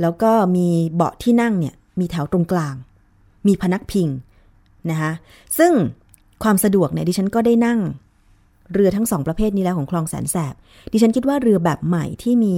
[0.00, 2.74] แล้วก็มีเบาะที่นั่งเนี่ยมีแถวตรงกลาง
[3.46, 4.08] มีพนักพิง
[4.90, 5.12] นะคะ
[5.58, 5.72] ซึ่ง
[6.42, 7.78] ความสะดวกเนี่ยดิฉันก็ได้นั่ง
[8.72, 10.54] เรือทั้งสองประเภทนี้แล้วของคลองแสนแสบ
[10.92, 12.56] ดิฉันคิดว่าเรือแบบใหม่ที่มี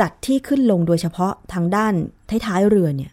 [0.00, 1.94] จัดที่ขึ้นลงโดยเฉพาะทางด้าน
[2.46, 3.12] ท้ายๆเรือเนี่ย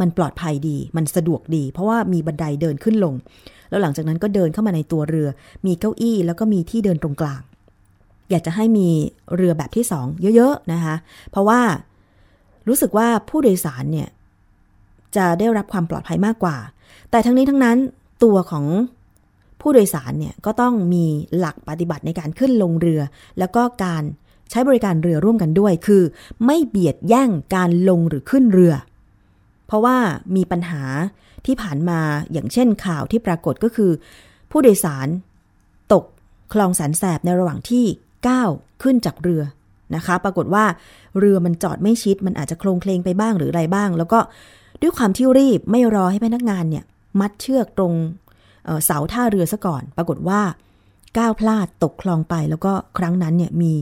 [0.00, 3.14] มันปลอดภัยดี มันสะดวกดี เพราะว่ามีบันไดเดินขึ้นลง
[3.70, 5.28] แล้วหลังจากนั้นก็เดินเข้ามาในตัวเรือ
[5.66, 7.42] มีเก้าอี้แล้วก็มีที่เดินตรงกลาง
[8.30, 8.88] อยากจะให้มี
[9.36, 10.94] เรือแบบที่สองเยอะๆนะคะ
[11.30, 11.60] เพราะว่า
[12.68, 14.08] รู้สึกว่าผู้โดยสารเนี่ย
[15.16, 16.56] จะได้รับความปลอดภัยมากกว่า
[17.10, 17.76] แต่ทั้งนี้ทั้งนั้น
[18.24, 18.64] ตัวของ
[19.60, 21.04] ผู้โดยสารเนี่ยก็ต้องมี
[21.38, 23.00] หลักปฏิบัติในการขึ้นลงเรือ
[23.38, 24.02] แล้วก็การ
[24.50, 26.02] ใช้บริการเรือร่วมกันด้วย คือ
[26.46, 28.74] ไม่เบียดแย่งการลงหรือขึ้นเรือ
[29.72, 29.98] เพราะว่า
[30.36, 30.82] มีปัญหา
[31.46, 32.00] ที่ผ่านมา
[32.32, 33.90] อย่างเช่นข่าวที่ปรากฏก็คือ
[34.50, 35.08] ผู้โดยสาร
[35.92, 36.04] ตก
[36.52, 37.84] คลองแสนแสบในระหว่างที่
[38.28, 38.50] ก้าว
[38.82, 39.42] ขึ้นจากเรือ
[39.96, 40.64] นะคะ ปรากฏว่า
[41.18, 44.18] เรือมันจอดไม่ชิด มันอาจจะโคลงเคลงไปบ้างหรืออะไรบ้าง แล้วก็
[44.80, 46.84] ด้วยความที่รีบไม่รอให้พนักงานเนี่ย
[47.20, 47.92] มัดเชือกตรง
[48.84, 50.40] เสาท่าเรือซะก่อน ปรากฏว่า
[51.18, 53.72] ก้าวพลาดตกคลองไป แล้วก็ครั้งนั้นเนี่ยมี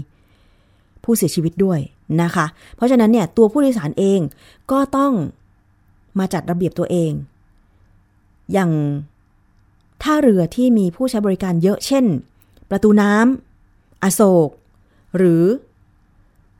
[1.05, 1.81] ผู้เสียชีวิตด้วย
[2.23, 4.21] นะคะ เพราะฉะนั้นเนี่ยตัวผู้โดยสารเอง
[4.73, 5.13] ก็ต้อง
[6.19, 7.13] มาจัดระเบียบตัวเอง
[8.53, 8.71] อย่าง
[10.03, 12.05] ท่าเรือที่มีผู้ใช้บริการเยอะเช่น
[12.71, 14.51] ประตูน้ำอโศก
[15.17, 15.43] หรือ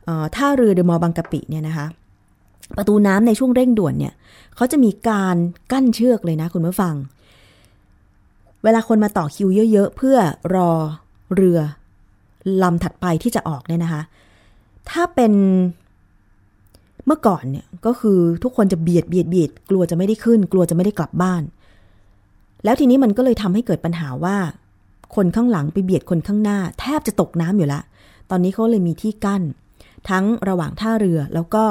[0.07, 1.87] อท่าเรือเดอะมอลบางกะปิเนี่ยนะคะ
[2.77, 4.13] ประตูน้ำในช่วงเร่งด่วนเนี่ย
[4.55, 5.35] เขาจะมีการ
[5.71, 6.95] กั้นเชือกเลยนะคุณผู้ฟัง
[8.63, 10.17] เวลาคนมาต่อคิวเยอะ ๆ เพื่อ
[10.55, 10.71] รอ
[11.35, 11.59] เรือ
[12.63, 14.01] ลำถัดไปที่จะออกเนี่ยนะคะ
[14.89, 15.33] ถ้าเป็น
[17.05, 21.43] เมื่อก่อนเนี่ยก็คือทุกคนจะเบียดเบียดเบียดกลัวจะไม่ได้ขึ้น กลัวจะไม่ได้กลับบ้าน
[22.63, 24.37] แล้วทีนี้มันก็เลยทำให้เกิดปัญหาว่า
[25.15, 27.81] คนข้างหลังไปเบียดคนข้างหน้า แทบจะตกน้ำอยู่ละ
[28.29, 29.41] ตอนนี้เขาเลยมีที่กั้น
[30.09, 31.63] ทั้งระหว่างท่าเรือแล้วก็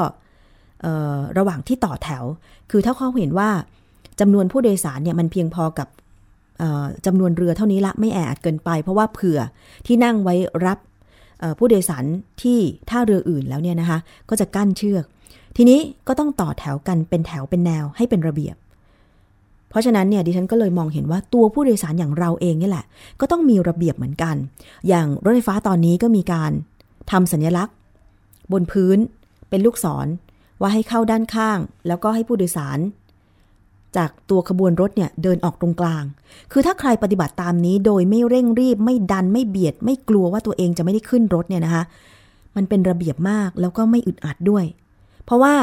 [1.38, 2.24] ระหว่างที่ต่อแถว
[2.70, 3.50] คือถ้าเขาเห็นว่า
[4.20, 5.88] จำนวนผู้โดยสารเนี่ยมันเพียงพอกับ
[7.06, 9.40] จำนวนเรือเท่านี้ละไม่แออัดเกินไป เพราะว่าเผื่อ
[9.86, 10.34] ที่นั่งไว้
[10.66, 10.78] รับ
[11.58, 12.04] ผู้โดยสาร
[12.42, 12.58] ที่
[12.90, 15.04] ท่าเรืออื่นแล้วเนี่ยนะคะ ก็จะกั้นเชือก
[15.56, 18.56] ทีนี้ก็ต้องต่อแถวกันเป็นแถวเป็นแนวให้เป็นระเบียบ
[19.68, 22.84] เพราะฉะนั้นเนี่ยดิฉันก็เลยมองเห็นว่าตัวผู้โดยสารอย่างเราเองนี่แหละ
[23.20, 24.36] ก็ต้องมีระเบียบเหมือนกัน
[24.88, 26.52] อย่างรถไฟฟ้าตอนนี้ก็มีการ
[27.10, 27.74] ทำสัญลักษณ์
[28.52, 28.98] บนพื้น
[29.48, 30.06] เป็นลูกศร
[30.60, 32.78] ว่าให้เข้าด้านข้าง แล้วก็ให้ผู้โดยสาร
[33.96, 36.04] จากตัวขบวนรถเนี่ยเดินออกตรงกลาง
[36.52, 41.82] คือถ้าใครปฏิบัติตามนี้โดยไม่เร่งรีบ ไม่ดันไม่เบียด ไม่กลัวว่าตัวเองจะไม่ได้ขึ้นรถเนี่ยนะคะ
[42.56, 44.64] มันเป็นระเบียบมากแล้วก็ไม่อึดอัดด้วย
[45.30, 45.56] เพราะว่า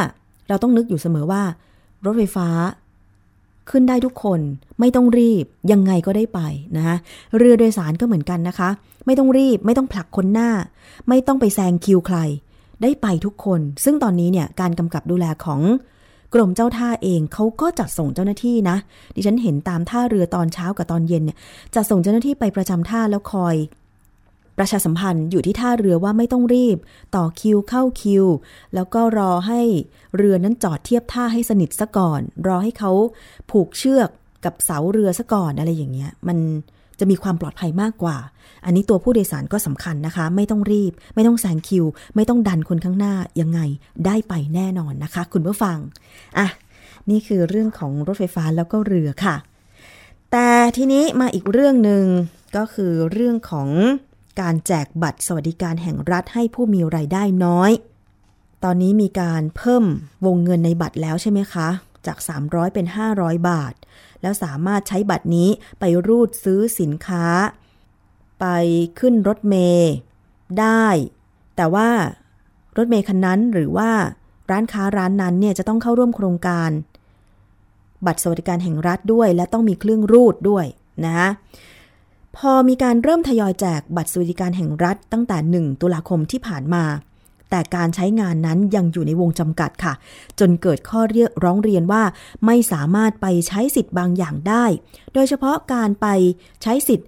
[0.49, 1.43] เราต้องนึกอยู่เสมอว่า
[2.05, 2.47] รถไฟฟ้า
[3.69, 4.39] ขึ้นได้ทุกคน
[4.79, 6.39] ไม่ต้องรีบยังไงก็ได้ไป
[6.77, 6.95] นะคะ
[7.37, 8.69] เรือโดยสารก็เหมือนกันนะคะ
[9.05, 10.49] ไม่ต้องรีบไม่ต้องผลักคนหน้า
[11.09, 12.17] ไม่ต้องไปแซงคิวใคร
[12.81, 15.61] ได้ไปทุกคน ซึ่งตอนนี้เนี่ยการกำกับดูแลของ
[16.33, 18.77] กรมเจ้าท่าเองเขาก็จัดส่งเจ้าหน้าที่นะ
[19.15, 21.37] ดิฉันเห็นตามท่าเรือตอนเช้ากับตอนเย็นเนี่ย
[21.75, 23.55] จะส่งเจ้าหน้าที่ไปประจำท่าแล้วคอย
[24.57, 26.77] ประชาสัมพันธ์อยู่ที่ท่าเรือว่าไม่ต้องรีบ
[27.15, 28.25] ต่อคิวเข้าคิว
[28.75, 29.61] แล้วก็รอให้
[30.17, 32.91] เรือนั้นจอดเทียบท่าให้สนิทซะก่อน รอให้เขา
[33.51, 34.09] ผูกเชือก
[34.45, 36.37] กับเสาเรือซะก่อนอะไรอย่างเงี้ย มัน
[36.99, 38.17] จะมีความปลอดภัยมากกว่า
[38.65, 43.59] อันนี้ตัวผู้โดยสารก็สำคัญนะคะ ไม่ต้องรีบ ไม่ต้องแซงคิว ไม่ต้องดันคนข้างหน้ายังไง
[44.05, 45.77] ได้ไปแน่นอนนะคะ คุณผู้ฟัง
[46.37, 46.47] อะ
[47.09, 49.35] นี่คือเรื่องของรถไฟฟ้าแล้วก็เรือค่ะ
[50.31, 52.05] แต่ทีนี้มาอีกเรื่องหนึ่ง
[52.57, 53.69] ก็คือเรื่องของ
[54.41, 57.71] การแจกบัตรสวัสดิการแห่งรัฐให้ผู้มีไรายได้น้อย
[58.63, 59.85] ตอนนี้มีการเพิ่ม
[60.25, 61.67] วงเงินในบัตรแล้วใช่ไหมคะ
[62.05, 62.85] จาก 300 เป็น
[63.17, 63.73] 500 บาท
[64.21, 67.25] แล้วสามารถใช้บัตรนี้ไปรูดซื้อสินค้า
[68.39, 68.45] ไป
[68.99, 69.91] ขึ้นรถเมย์
[70.59, 70.85] ได้
[71.55, 71.89] แต่ว่า
[72.77, 73.91] รถเมย์คันนั้นหรือว่า
[74.51, 76.69] ร้านค้าร้านนั้นเนี่ยจะต้องเข้าร่วมโครงการ
[78.05, 80.65] บัตรสวัสดิการแห่งรัฐด้วย และต้องมีเครื่องรูดด้วย
[81.07, 81.21] นะ
[82.37, 86.83] พอมีการเริ่มทยอยแจกบัตรสวัสดิการแห่งรัฐตั้งแต่ 1 ตุลาคมที่ผ่านมา
[87.49, 89.93] แต่การใช้งานนั้นยังอยู่ในวงจำกัดค่ะ
[90.39, 92.03] จนเกิดข้อเรียกร้องเรียนว่า
[92.45, 94.65] ไม่สามารถไปใช้สิทธิ์บางอย่างได้
[95.13, 96.07] โดยเฉพาะการไป
[96.63, 97.07] ใช้สิทธิ์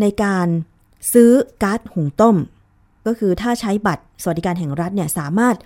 [0.00, 0.46] ในการ
[1.12, 1.30] ซื้อ
[1.62, 2.36] ก๊าซหุงต้ม
[3.06, 5.56] ก็คือถ้าใช้บัตรสวัสดิการแห่งรัฐเนี่ยสามารถ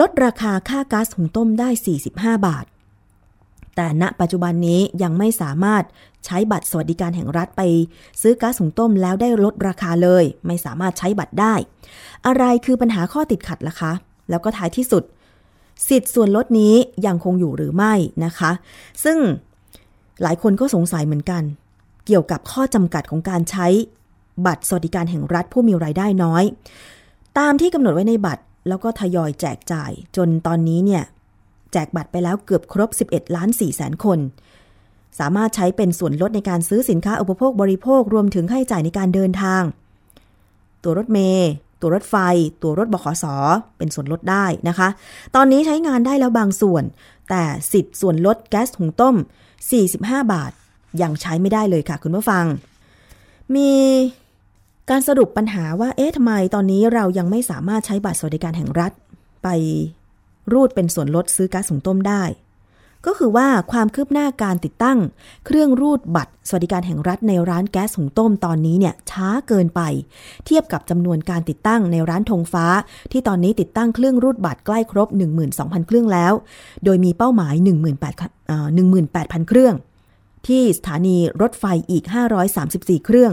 [0.00, 1.68] ลดราคาค่าก๊าซหุงต้มได้
[2.08, 2.64] 45 บาท
[3.76, 5.84] แต่ณปัจจุบันนี้ยังไม่สามารถ
[6.24, 7.62] ใช้บัตรสวัสดิการแห่งรัฐไป
[8.20, 11.54] ซื้อก๊าซหุงต้มแล้วได้ลดราคาเลย ไม่สามารถใช้บัตรได้
[12.26, 13.92] อะไรคือปัญหาข้อติดขัดล่ะคะ
[14.30, 15.02] แล้วก็ท้ายที่สุด
[15.88, 16.74] สิทธิ์ส่วนลดนี้
[17.06, 18.50] ยังคงอยู่หรือไม่นะคะ
[19.04, 19.18] ซึ่ง
[20.22, 21.42] หลายคนก็สงสัยเหมือนกัน
[22.06, 23.66] เกี่ยวกับข้อจำกัดของการใช้
[24.46, 26.44] บัตรสวัสดิการแห่งรัฐผู้มีรายได้น้อย
[27.38, 31.04] ตามที่กำหนดไว้ในบัตรแล้วก็ทยอยแจกจ่าย จนตอนนี้เนี่ย
[31.72, 34.18] แจกบัตรไปแล้วเกือบครบ 11 ล้าน4แสนคน
[35.18, 39.62] สามารถใช้เป็นส่วนลดในการซื้อสินค้าอุปโภคบริโภครวมถึงค่าใช้จ่ายในการเดินทาง
[40.82, 41.50] ตัวรถเมย์
[41.80, 42.16] ตัวรถไฟ
[42.62, 43.24] ตัวรถบขส
[43.78, 44.88] เป็นส่วนลดได้นะคะ
[45.34, 46.84] ตอนนี้ใช้งานได้แล้วบางส่วน
[47.30, 49.16] แต่สิทธิ์ส่วนลดแก๊สหุงต้ม
[49.74, 50.52] 45 บาท
[51.02, 52.44] ยังใช้ไม่ได้เลยค่ะคุณผู้ฟัง
[53.54, 53.70] มี
[54.90, 58.92] การสรุปปัญหาว่าเอ๊ะทำไมตอนนี้เรายังไม่สามารถใช้บัตรสวัสดิการแห่งรัฐ
[59.42, 59.48] ไป
[60.52, 62.24] รูดเป็นส่วนลดซื้อก๊าซหุงต้มได้
[63.06, 64.98] ก็คือว่าความคืบหน้าการติดตั้ง
[65.46, 69.80] เครื่องรูดบัตร สวัสดิการแห่งรัฐในร้านแก๊สหุงต้มตอนนี้เนี่ยช้าเกินไป
[70.46, 72.66] เทียบกับจำนวนการติดตั้งในร้านธงฟ้า
[73.12, 75.08] ที่ตอนนี้ติดตั้งเครื่องรูดบัตรใกล้ครบ
[75.48, 76.32] 12,000 เครื่องแล้ว
[76.84, 77.54] โดยมีเป้าหมาย
[78.02, 78.68] 18,000เอ่อ
[79.08, 79.74] 18,000เครื่อง
[80.46, 82.04] ที่สถานีรถไฟอีก
[82.54, 83.32] 534 เครื่อง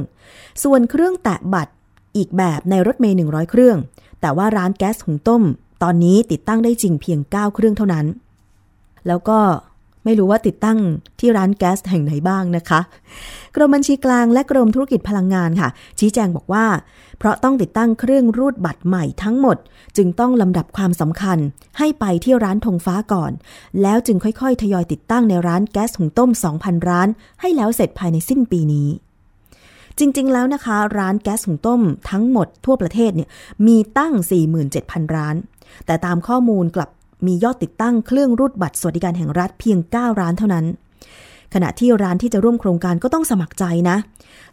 [0.63, 1.73] ส่วนเครื่องแตะบัตร
[2.17, 3.78] อีกแบบในรถเมย์100 เครื่อง
[4.21, 5.43] แต่ว่าร้านแก๊สหุงต้ม
[5.84, 8.06] ตอนนี้ติดตั้งได้จริงเพียง 9 เครื่องเท่านั้น
[9.08, 9.39] แล้วก็
[10.04, 10.80] ไม่รู้ว่าติดตั้ง
[11.19, 12.80] ที่ร้านแก๊สแห่งไหนบ้างนะคะ
[13.56, 15.69] กรมบัญชีกลางและกรมธุรกิจพลังงานค่ะ
[16.00, 16.65] ชี้แจงบอกว่า
[17.17, 19.58] เพราะต้องติดตั้งเครื่องรูดบัตรใหม่ทั้งหมด
[19.98, 21.38] จึงต้องลำดับความสำคัญ
[21.78, 23.32] ให้ไปที่ร้านธงฟ้าก่อน
[23.82, 27.08] แล้วจึงค่อยๆ ทยอยติดตั้งในร้านแก๊สหุงต้ม 2,000 ร้าน
[27.41, 28.88] ให้แล้วเสร็จภายในสิ้นปีนี้
[29.99, 33.29] จริง ๆ แล้วนะคะ ร้านแก๊สหุงต้มทั้งหมดทั่วประเทศเนี่ย
[33.67, 34.13] มีตั้ง
[34.63, 35.36] 47,000 ร้าน
[35.86, 36.89] แต่ตามข้อมูลกลับ
[37.25, 40.65] มียอดติดตั้งเครื่องรูดบัตรสวัสดิการแห่งรัฐเพียง 9 ร้านเท่านั้น
[41.53, 43.97] ขณะที่ร้านที่จะร่วมโครงการก็ต้องสมัครใจนะ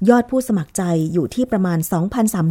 [0.08, 1.78] ยอดผู้สมัครใจอยู่ที่ประมาณ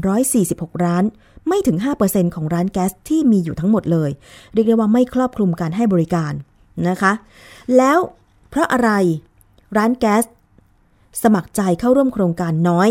[0.06, 1.04] 2,346 ร้าน
[1.48, 4.10] ไม่ถึง 5%ของร้านแก๊สที่มีอยู่ทั้งหมดเลย
[4.54, 6.34] เรียกได้ว่าไม่ครอบคลุมการให้บริการ
[6.90, 7.12] นะคะ
[7.78, 8.00] แล้ว
[8.50, 8.90] เพราะอะไร
[9.78, 10.24] ร้านแก๊ส
[11.24, 12.90] สมัครใจเข้าร่วมโครงการน้อย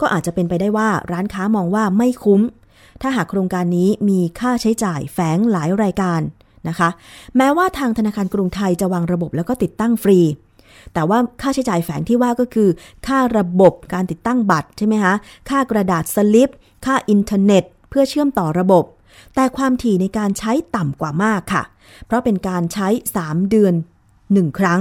[0.00, 2.40] ก็อาจจะเป็นไปได้ว่าร้านค้ามองว่าไม่คุ้ม
[3.02, 6.20] ถ้าหากโครงการนี้มีค่าใช้จ่ายแฝงหลายรายการ
[6.68, 6.88] นะคะ
[7.36, 10.20] แม้ว่าทางธนาคารกรุงไทยจะวางระบบแล้วก็ติดตั้งฟรี
[10.94, 12.68] แต่ว่าค่าใช้จ่ายแฝงที่ว่าก็คือ
[13.06, 15.14] ค่าระบบการติดตั้งบัตรใช่ไหมคะ
[15.50, 16.50] ค่ากระดาษสลิป
[16.84, 18.84] ค่าอินเทอร์เน็ต เพื่อเชื่อมต่อระบบ
[19.34, 21.62] แต่ความถี่ในการใช้ต่ำกว่ามากค่ะ
[22.06, 22.88] เพราะเป็นการใช้
[23.20, 23.74] 3 เดือน
[24.16, 24.80] 1 ครั้ง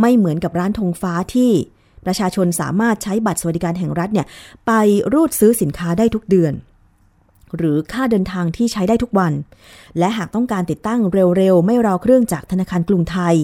[0.00, 1.50] ไม่เหมือนกับร้านธงฟ้าที่
[2.06, 4.26] ประชาชนสามารถใช้บัตรสวัสดิการแห่งรัฐเนี่ย
[4.66, 4.72] ไป
[5.12, 6.54] รูดซื้อสินค้าได้ทุกเดือน
[7.56, 9.32] หรือค่าเดินทางที่ใช้ได้ทุกวัน
[9.98, 11.00] และหากต้องการติดตั้ง
[11.38, 13.34] เร็วๆ ไม่รอเครื่องจากธนาคารกรุงไทย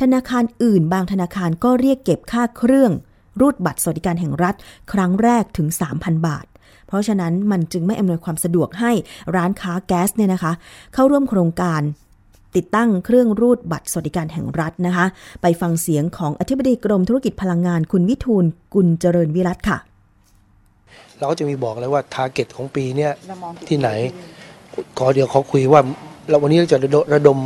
[0.00, 2.92] ธนาคารอื่นบางธนาคารก็เรียกเก็บค่าเครื่อง
[3.40, 4.54] รูดบัตรสวัสดิการแห่งรัฐ
[4.92, 6.46] ครั้งแรกถึง 3,000 บาท
[6.86, 8.92] เพราะฉะนั้นมันจึงไม่อำนวยความสะดวกให้
[9.36, 10.52] ร้านค้าแก๊สเนี่ยนะคะ
[10.94, 11.80] เข้าร่วมโครงการ
[12.56, 15.06] ติดตั้งเครื่องรูดบัตรสวัสดิการแห่งรัฐนะคะ
[15.42, 19.78] ไปฟังเสียงของอธิบดีกรมธุรกิจพลังงานคุณวิทูลกุลเจริญวิรัตค่ะ
[21.18, 23.12] เราก็จะมีบอกเลยว่าทาร์เก็ตของปีเนี้ย
[23.68, 23.88] ที่ไหน
[24.98, 25.80] ขอเดี๋ยวขอคุยว่า
[26.28, 26.78] เราวันนี้เราจะ
[27.14, 27.38] ระดม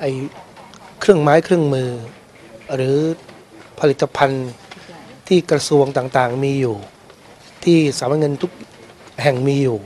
[0.00, 0.04] ไอ
[1.00, 1.88] เครื่องไม้เครื่องมือ
[2.74, 2.96] หรือ
[3.80, 4.48] ผลิตภัณฑ์
[5.28, 6.76] ที่กระทรวงต่างๆ มีอยู่
[7.64, 8.50] ที่สำนักงานทุก
[9.22, 9.78] แห่งมีอยู่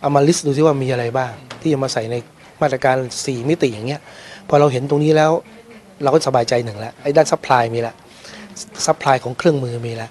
[0.00, 2.16] เอามา list ดูซิว่ามีอะไรบ้าง ที่จะมาใส่ใน
[2.62, 4.00] มาตรการ 4 มิติอย่างเงี้ย
[4.48, 5.32] พอเราเห็นตรงนี้แล้ว
[6.02, 7.94] เราก็สบายใจหนึ่งแล้วไอ้ด้าน supply มีแล้ว
[8.86, 10.10] supply ของเครื่องมือมีแล้ว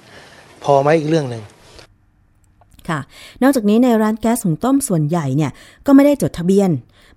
[0.64, 1.44] พอไหมอีกเรื่องหนึ่ง
[2.90, 3.00] ค่ะ
[3.44, 5.52] นอกจากนี้ในร้านแก๊สหุงต้มส่วนใหญ่เนี่ย
[5.86, 6.70] ก็ไม่ได้จดทะเบียน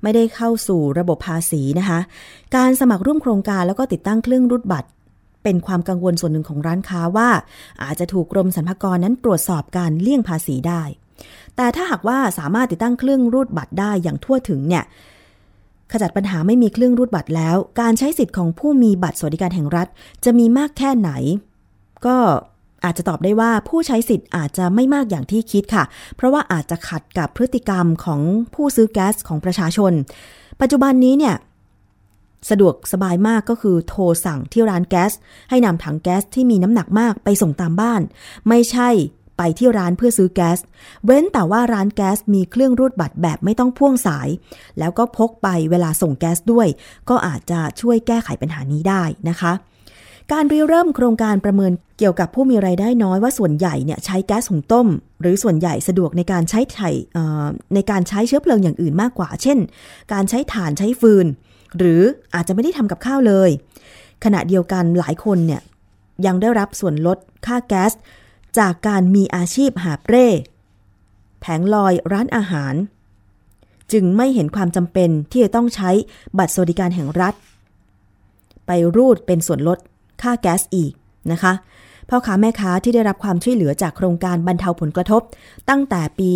[0.03, 2.01] ไม่ได้เข้าสู่ระบบภาษีนะคะ
[2.57, 4.88] การสมัครร่วมโครงการแล้วก็ติดตั้งเครื่องรูดบัตร
[5.45, 7.31] เป็นความกังวลส่วนหนึ่งของร้านค้าว่า
[7.83, 10.83] อาจจะถูกกรมสรรพากรนั้นตรวจสอบการเลี่ยงภาษีได้
[11.57, 14.85] แต่ถ้าหากว่าสามารถติดตั้งเครื่องรูดบัตรได้อย่างทั่วถึงเนี่ย
[15.93, 19.89] ขจัดปัญหาไม่มีเครื่องรูดบัตรแล้ว การใช้สิทธิ์ของผู้มีบัตรสวัสดิการแห่งรัฐ
[20.25, 21.11] จะมีมากแค่ไหน
[22.07, 22.17] ก็
[22.85, 25.85] อาจจะตอบได้ว่าผู้ใช้สิทธิ์อาจจะไม่มากอย่างที่คิดค่ะ
[26.17, 28.21] เพราะว่าอาจจะขัดกับพฤติกรรมของ
[28.55, 29.93] ผู้ซื้อแก๊สของประชาชน
[30.61, 31.37] ปัจจุบันนี้เนี่ย
[32.51, 35.13] สะดวกสบายมากก็คือโทรสั่งที่ร้านแก๊ส
[35.51, 38.01] ให้นำถังแก๊สที่มีน้ำหนักมากไปส่งตามบ้าน
[38.49, 38.89] ไม่ใช่
[39.45, 40.59] ไปที่ร้านเพื่อซื้อแก๊ส
[41.05, 44.29] เว้นแต่ว่าร้านแก๊สมีเครื่องรูดบัตรแบบไม่ต้องพ่วงสาย
[44.79, 46.69] แล้วก็พกไปเวลาส่งแก๊สด้วย
[47.09, 49.53] ก็อาจจะช่วยแก้ไขปัญหานี้ได้นะคะ
[50.33, 54.87] การริเริ่มโครงการประเมินเกี่ยวกับผู้มีไรายได้น้อยว่าส่วนใหญ่เนี่ยใช้แก๊สหุงต้ม
[55.21, 56.91] หรือส่วนใหญ่สะดวกในการใช้ไถ่
[57.75, 59.59] ในการใช้เชื้อเพลิงอย่างอื่นมากกว่า เช่น
[60.13, 61.27] การใช้ถ่านใช้ฟืน
[61.79, 62.03] หรือ
[62.35, 63.51] อาจจะไม่ได้ทำกับข้าวเลย
[64.25, 65.61] ขณะเดียวกันหลายคนเนี่ย
[66.27, 67.93] ยังได้รับส่วนลดค่าแก๊ส
[68.59, 70.29] จากการมีอาชีพหาบเร่
[71.41, 72.75] แผงลอยร้านอาหาร
[73.93, 75.91] จึงไม่เห็นความจำเป็นที่จะต้องใช้
[76.38, 77.35] บัตรสวัสดิการแห่งรัฐ
[78.67, 79.79] ไปรูดเป็นส่วนลด
[80.23, 80.93] ค่าแก๊สอีก
[81.33, 81.53] นะคะ
[82.09, 85.23] พ่อค้าแม่ค้าที่ได้รับความช่วยเหลือจากโครงการบรรเทาผลกระทบ
[85.71, 86.33] ตั้งแต่ปี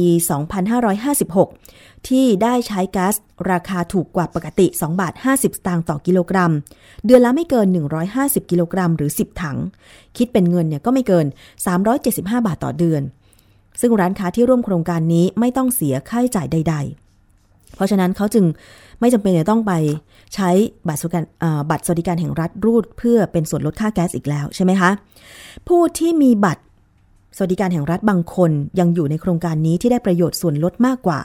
[0.83, 3.15] 2556 ที่ได้ใช้แก๊ส
[3.51, 6.53] ราคาถูกกว่าปกติ 2 บาท 50 สตางค์ต่อกิโลกรัม
[7.07, 7.67] เดือนละไม่เกิน
[8.09, 9.59] 150 กิโลกรัมหรือ 10 ถัง
[10.17, 11.27] คิดเป็นเงินเนี่ยก็ไม่เกิน
[11.87, 13.03] 375 บาทต่อเดือน
[13.81, 17.06] ซึ่งร้านค้าที่ร่วมโครงการนี้ไม่ต้องเสียค่าใช้จ่ายใด ๆ
[17.77, 18.45] เพราะฉะนั้นเขาจึง
[19.01, 19.73] ไม่จำเป็นจะต้องไป
[20.35, 20.51] ใช้
[20.89, 21.25] บัตรสวัสดิการ
[21.71, 24.91] บัตรสวัสดิการแห่งรัฐรูด เพื่อเป็นส่วนลดค่าแก๊สอีกแล้วใช่ไหมคะ
[25.69, 26.63] ผู้ที่มีบัตร
[27.37, 31.21] สวัสดิการแห่งรัฐบางคนยังอยู่ในโครงการนี้ที่ได้ประโยชน์ส่วนลดมากกว่า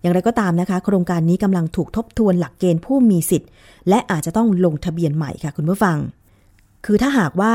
[0.00, 3.50] อย่างไรก็ตามนะคะ โครงการนี้กำลังถูกทบทวนหลักเกณฑ์ผู้มีสิทธิ์
[3.88, 5.98] และอาจจะต้องลงทะเบียนใหม่ค่ะคุณผู้ฟัง
[6.86, 7.52] คือถ้าหากว่า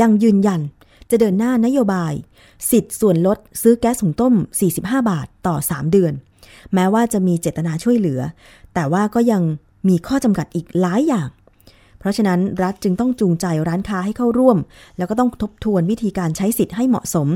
[0.00, 0.60] ยังยืนยัน
[1.10, 2.12] จะเดินหน้านโยบาย
[2.70, 4.34] สิทธิ์ส่วนลดซื้อแก๊สหุงต้ม
[4.72, 6.12] 45 บาทต่อ 3 เดือน
[6.74, 8.20] แม้ว่าจะมีเจตนาช่วยเหลือ
[8.74, 9.42] แต่ว่าก็ยัง
[9.88, 11.28] มีข้อจำกัดอีกหลายอย่าง
[11.98, 14.58] เพราะฉะนั้นรัฐจึงต้องจูงใจร้านค้าให้เข้าร่วม
[14.98, 17.28] แล้วก็ต้องทบทวนวิธีการใช้สิทธิ์ให้เหมาะสม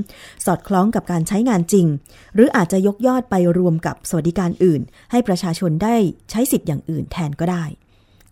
[0.46, 1.86] สอดคล้องกับการใช้งานจริง
[2.34, 4.80] หรืออาจจะยกยอดไปรวมกับสวัสดิการอื่น
[5.10, 5.96] ให้ประชาชนได้
[6.30, 7.64] ใช้สิทธิ์อย่างอื่นแทนก็ได้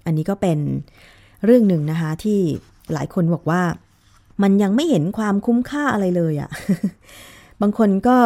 [0.07, 0.59] อันนี้ก็เป็น
[1.45, 2.41] เรื่องหนึ่งนะคะที่
[2.93, 3.63] หลายคนบอกว่า
[4.43, 6.51] มันยังไม่เห็นความคุ้มค่าอะไรเลยอะ่ะ
[7.61, 8.19] บางคนก็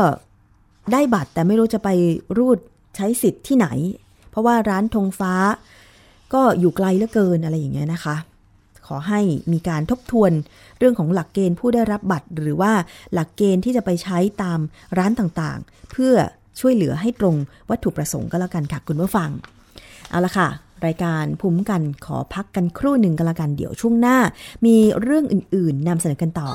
[0.93, 1.89] ได้บัตรแต่ไม่รู้จะไป
[2.39, 2.59] รูด
[2.97, 3.69] ใช้สิทธิ์ที่ไหน
[4.31, 5.35] เพราะว่าร้านธงฟ้า
[6.35, 8.17] ก็อยู่ไกลเหลือเกินอะไรอย่างเงี้ยนะคะ
[8.87, 9.21] ขอให้
[9.53, 10.33] มีการทบทวน
[10.79, 12.73] เรื่องของหลักเกณฑ์ผู้ได้รับบัตร หรือว่า
[13.15, 14.61] หลักเกณฑ์ที่จะไปใช้ตาม
[14.99, 16.15] ร้านต่างๆ เพื่อ
[16.61, 17.37] ช่วยเหลือให้ตรง
[17.71, 19.31] วัตถุประสงค์ก็แล้วกันค่ะคุณผู้ฟัง
[20.11, 20.49] เอาละค่ะ
[20.87, 24.19] รายการภูมิกันขอพักกันครู่หนึ่งกันละกันเดี๋ยวช่วงหน้า
[24.67, 26.49] มีเรื่องอื่นๆนำเสนอกันต่อ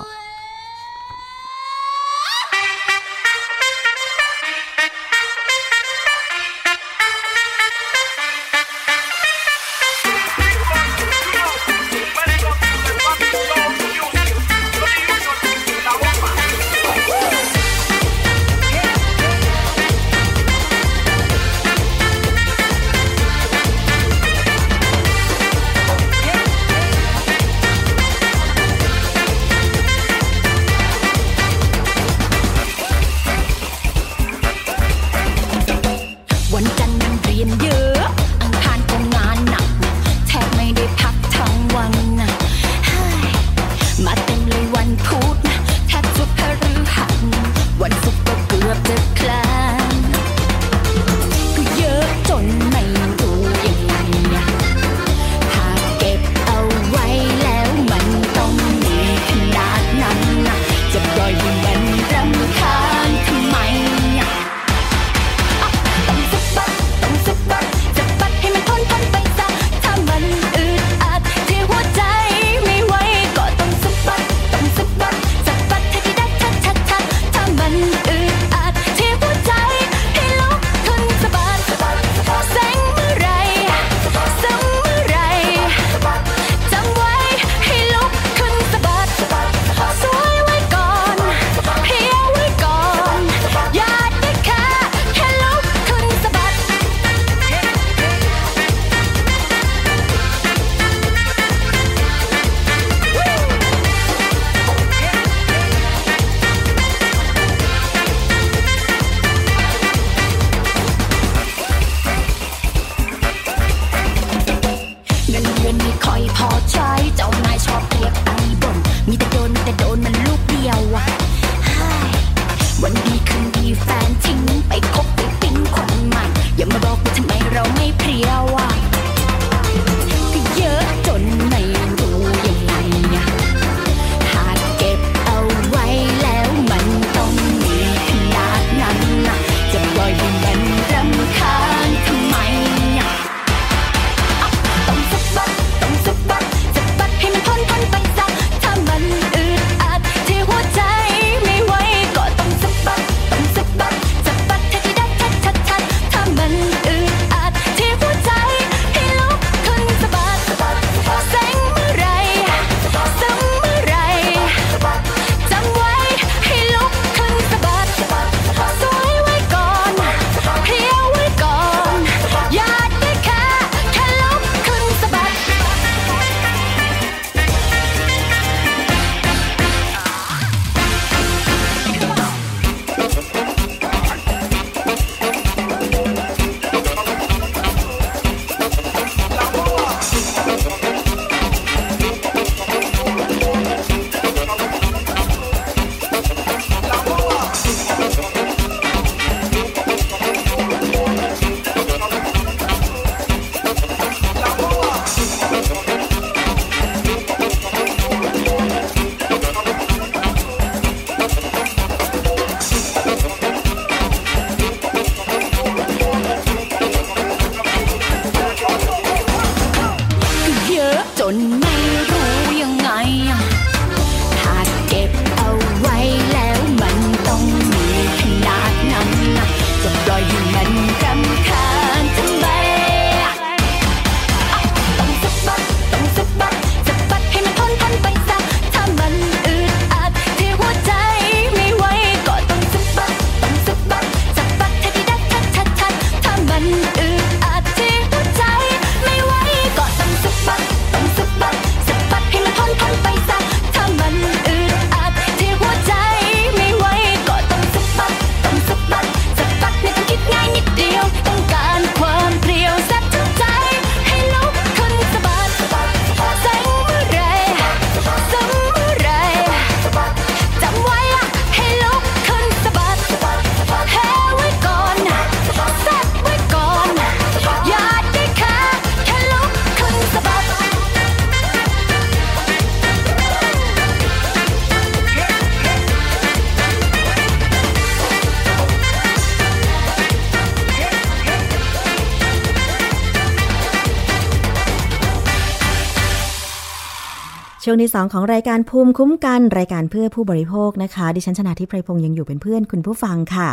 [297.69, 303.49] ช่วงที่สองของรายการภูมิคุ้มกันรายการเพื่อผู้บริโภคนะคะ ดิฉันชนะทิพไพรพงศ์ยังอยู่เป็นเพื่อนคุณผู้ฟังค่ะ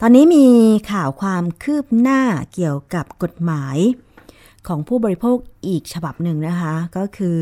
[0.00, 0.46] ตอนนี้มี
[0.92, 2.20] ข่าวความคืบหน้า
[2.54, 3.76] เกี่ยวกับกฎหมาย
[4.68, 5.36] ของผู้บริโภค
[5.66, 7.40] อีกฉบับหนึ่งนะคะ ก็คือ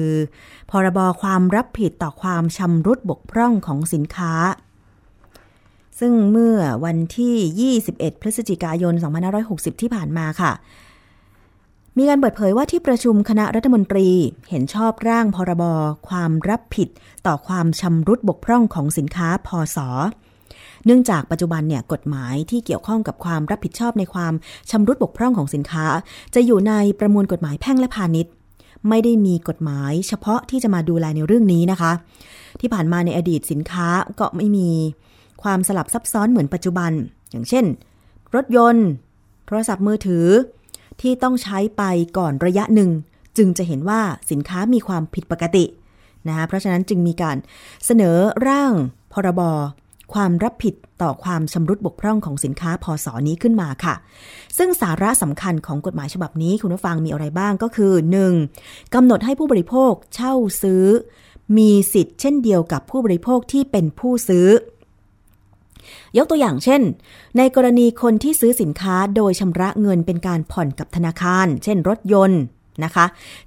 [0.70, 4.32] พรบความรับผิดต่อความชำรุดบกพร่องของสินค้า
[6.00, 8.94] ซึ่งเมื่อวันที่ 21 พฤศจิกายน
[9.38, 10.52] 2560 ที่ผ่านมาค่ะ
[11.98, 14.08] มีการเปิดเผยว่าที่ประชุมคณะรัฐมนตรี
[14.50, 15.64] เห็นชอบร่างพรบ
[16.08, 16.88] ความรับผิด
[17.26, 19.78] ต่อความชำรุดบกพร่องของสินค้าพศ
[20.84, 24.32] เนื่องจากปัจจุบันเนี่ยกฎหมายที่เกี่ยวข้องกับความรับผิดชอบในความ
[24.70, 25.86] ชำรุดบกพร่องของสินค้า
[26.34, 28.32] จะอยู่ในประมวลกฎหมายแพ่งและพาณิชย์
[28.88, 31.92] ไม่ได้มีกฎหมายเฉพาะที่จะมาดูแลในเรื่องนี้นะคะ
[32.60, 33.88] ที่ผ่านมาในอดีตสินค้า
[34.20, 34.68] ก็ไม่มี
[35.42, 36.92] ความสลับซับซ้อนเหมือนปัจจุบัน
[37.30, 37.64] อย่างเช่น
[38.34, 38.88] รถยนต์
[39.46, 40.26] โทรศัพท์มือถือ
[41.00, 41.82] ที่ต้องใช้ไป
[42.18, 42.90] ก่อนระยะหนึ่ง
[43.36, 45.64] จึงจะเห็นว่าสินค้ามีความผิดปกติ
[46.28, 47.36] นะคะเพราะฉะนั้นจึงมีการ
[47.86, 48.16] เสนอ
[48.48, 48.72] ร่าง
[49.12, 49.42] พรบ
[50.14, 53.94] ความรับผิดต่อความชำรุดบกพร่องของสินค้าพศนี้ขึ้นมาค่ะ
[54.58, 57.92] ซึ่งสาระสำคัญของกฎหมายฉบับนี้คุณผู้ฟังมีอะไรบ้างก็คือ
[58.42, 58.94] 1.
[58.94, 60.84] กำหนดให้ผู้บริโภคเช่าซื้อ
[61.58, 64.46] มีสิทธิ์เช่นเดียวกับผู้บริโภคที่เป็นผู้ซื้อ
[66.18, 66.82] ยกตัวอย่างเช่น
[67.36, 72.42] ในกรณีคนที่ซื้อสินค้าโดยชำระเงินเป็นการผ่อนกับธนาคาร เช่น รถยนต์
[72.84, 73.06] นะคะ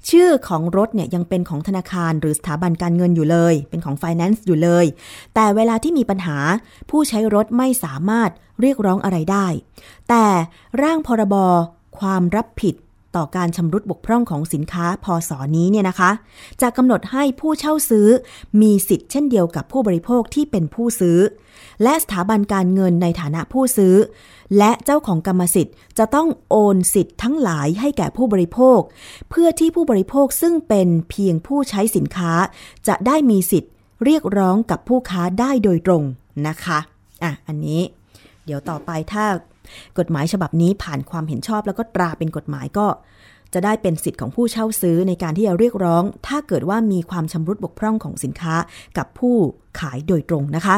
[0.09, 4.85] ชื่อของรถเนี่ยยังเป็นของธนาคารหรือสถาบันการเงินอยู่เลย เป็นของ Finance อยู่เลย
[5.35, 6.37] แต่เวลาที่มีปัญหา
[6.89, 8.29] ผู้ใช้รถไม่สามารถ
[8.61, 9.47] เรียกร้องอะไรได้
[10.09, 10.25] แต่
[10.81, 11.35] ร่างพรบ
[11.99, 12.75] ความรับผิด
[13.17, 16.11] ต่อการชำรุดบกพร่องของสินค้าพศนี้เนี่ยนะคะ
[16.61, 18.07] จะกำหนดให้ผู้เช่าซื้อ
[18.61, 21.19] มีสิทธิ์เช่นเดียวกับผู้บริโภคที่เป็นผู้ซื้อ
[21.83, 23.95] และสถาบันการเงินในฐานะผู้ซื้อ
[24.57, 28.79] และเจ้าของกรรมสิทธิ์ จะต้องโอนสิทธิ์ทั้งหลายให้แก่ผู้บริโภค
[29.29, 32.33] เพื่อที่ผู้บริโภคซึ่งเป็นเพียงผู้ใช้สินค้า
[32.87, 33.71] จะได้มีสิทธิ์
[34.05, 36.03] เรียกร้องกับผู้ค้าได้โดยตรง
[36.47, 36.79] นะคะ
[37.23, 37.81] อะอันนี้
[38.45, 39.25] เดี๋ยวต่อไปถ้า
[39.97, 42.87] กฎหมายฉบับนี้ผ่านความเห็นชอบแล้วก็ตราเป็นกฎหมายก็
[43.53, 48.55] จะได้เป็นสิทธิ์ของผู้เช่าซื้อในการที่จะเรียกร้อง ถ้าเกิดว่ามีความชำรุดบกพร่องของสินค้า
[48.97, 49.35] กับผู้
[49.79, 50.75] ขายโดยตรงนะคะ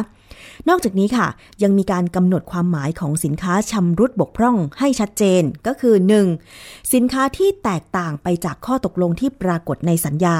[0.69, 1.27] นอกจากนี้ค่ะ
[1.63, 5.95] ยังมีการกำหนดความหมายของสินค้าชำรุดบกพร่องให้ชัดเจนก็คือ
[6.43, 6.93] 1.
[6.93, 10.37] สินค้าที่แตกต่างไปจากข้อตกลงที่ปรากฏในสัญญา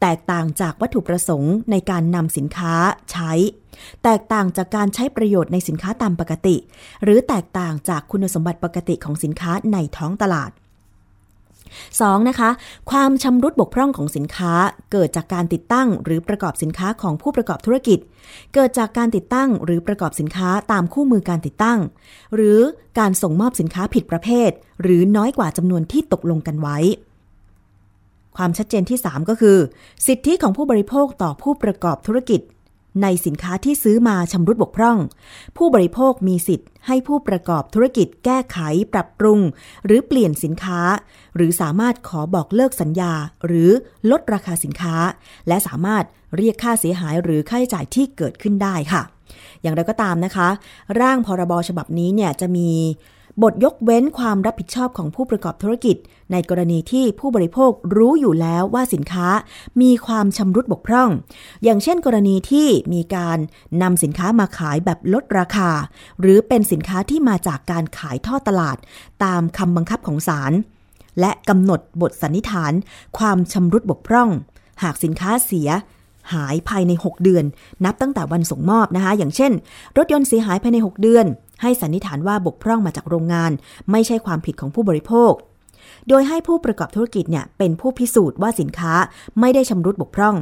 [0.00, 2.74] แตกต่างจากวัตถุประสงค์ในการนำสินค้า
[3.12, 3.32] ใช้
[4.04, 6.56] แตกต่างจากการใช้ประโยชน์ในสินค้าตามปกติ
[7.02, 10.50] หรือแตกต่างจากคุณสมบัติปกติของสินค้าในท้องตลาด
[11.76, 12.28] 2.
[12.28, 12.50] นะคะ
[12.90, 14.52] ความชำรุดบกพร่องของสินค้า
[14.92, 17.98] เกิดจากการติดตั้งหรือประกอบสินค้าของผู้ประกอบธุรกิจ
[18.54, 21.78] เกิดจากการติดตั้งหรือประกอบสินค้าตามคู่มือการติดตั้ง
[22.34, 22.60] หรือ
[22.98, 24.50] การส่งมอบสินค้าผิดประเภท
[24.82, 26.78] หรือน้อยกว่าจำนวนที่ตกลงกันไว้
[28.36, 29.58] ความชัดเจนที่ 3 ก็คือ
[30.06, 32.40] สิทธิของผู้บริโภคต่อผู้ประกอบธุรกิจ
[33.02, 34.98] ในสินค้าที่ซื้อมาชำรุดบกพร่อง
[35.56, 38.58] ผู้บริโภคมีสิทธิ์ให้ผู้ประกอบธุรกิจแก้ไข
[38.92, 39.40] ปรับปรุง
[39.86, 40.80] หรือเปลี่ยนสินค้า
[41.36, 43.12] หรือสามารถขอบอกเลิกสัญญา
[43.46, 43.70] หรือ
[44.10, 44.96] ลดราคาสินค้า
[45.48, 46.04] และสามารถ
[46.36, 49.02] เรียกค่าเสียหายหรือค่าใช้จ่ายที่เกิดขึ้นได้ค่ะ
[49.62, 50.48] อย่างไรก็ตามนะคะ
[51.00, 52.70] ร่างพรบฉบับนี้เนี่ยจะมี
[53.42, 55.96] บทยกเว้นความรับผิดชอบของผู้ประกอบธุรกิจ
[56.32, 59.28] ในกรณีที่ผู้บริโภครู้อยู่แล้วว่าสินค้า
[59.80, 61.10] มีความชำรุดบกพร่อง
[61.64, 63.38] อย่างเช่น กรณีที่มีการ
[63.82, 65.70] นำสินค้ามาขายแบบลดราคา
[66.20, 68.76] หรือเป็นสินค้าที่มาจากการขายทอดตลาด
[69.24, 70.52] ตามคำบังคับของศาล
[71.20, 72.72] และกำหนดบทสันนิษฐาน
[73.18, 74.28] ความชำรุดบกพร่อง
[74.82, 75.70] หากสินค้าเสีย
[76.34, 77.44] หายภายใน 6 เดือน
[77.84, 79.52] นับตั้งแต่วันส่งมอบนะคะ อย่างเช่น
[79.96, 81.26] รถยนต์เสียหายภายใน 6 เดือน
[81.62, 83.52] ให้สันนิษฐานว่าบกพร่องมาจากโรงงาน
[83.90, 85.32] ไม่ใช่ความผิดของผู้บริโภค
[86.08, 88.94] โดยให้ผู้ประกอบธุรกิจเนี่ยเป็นผู้พิสูจน์ว่าสินค้า
[89.40, 90.36] ไม่ได้ชำรุดบกพร่อง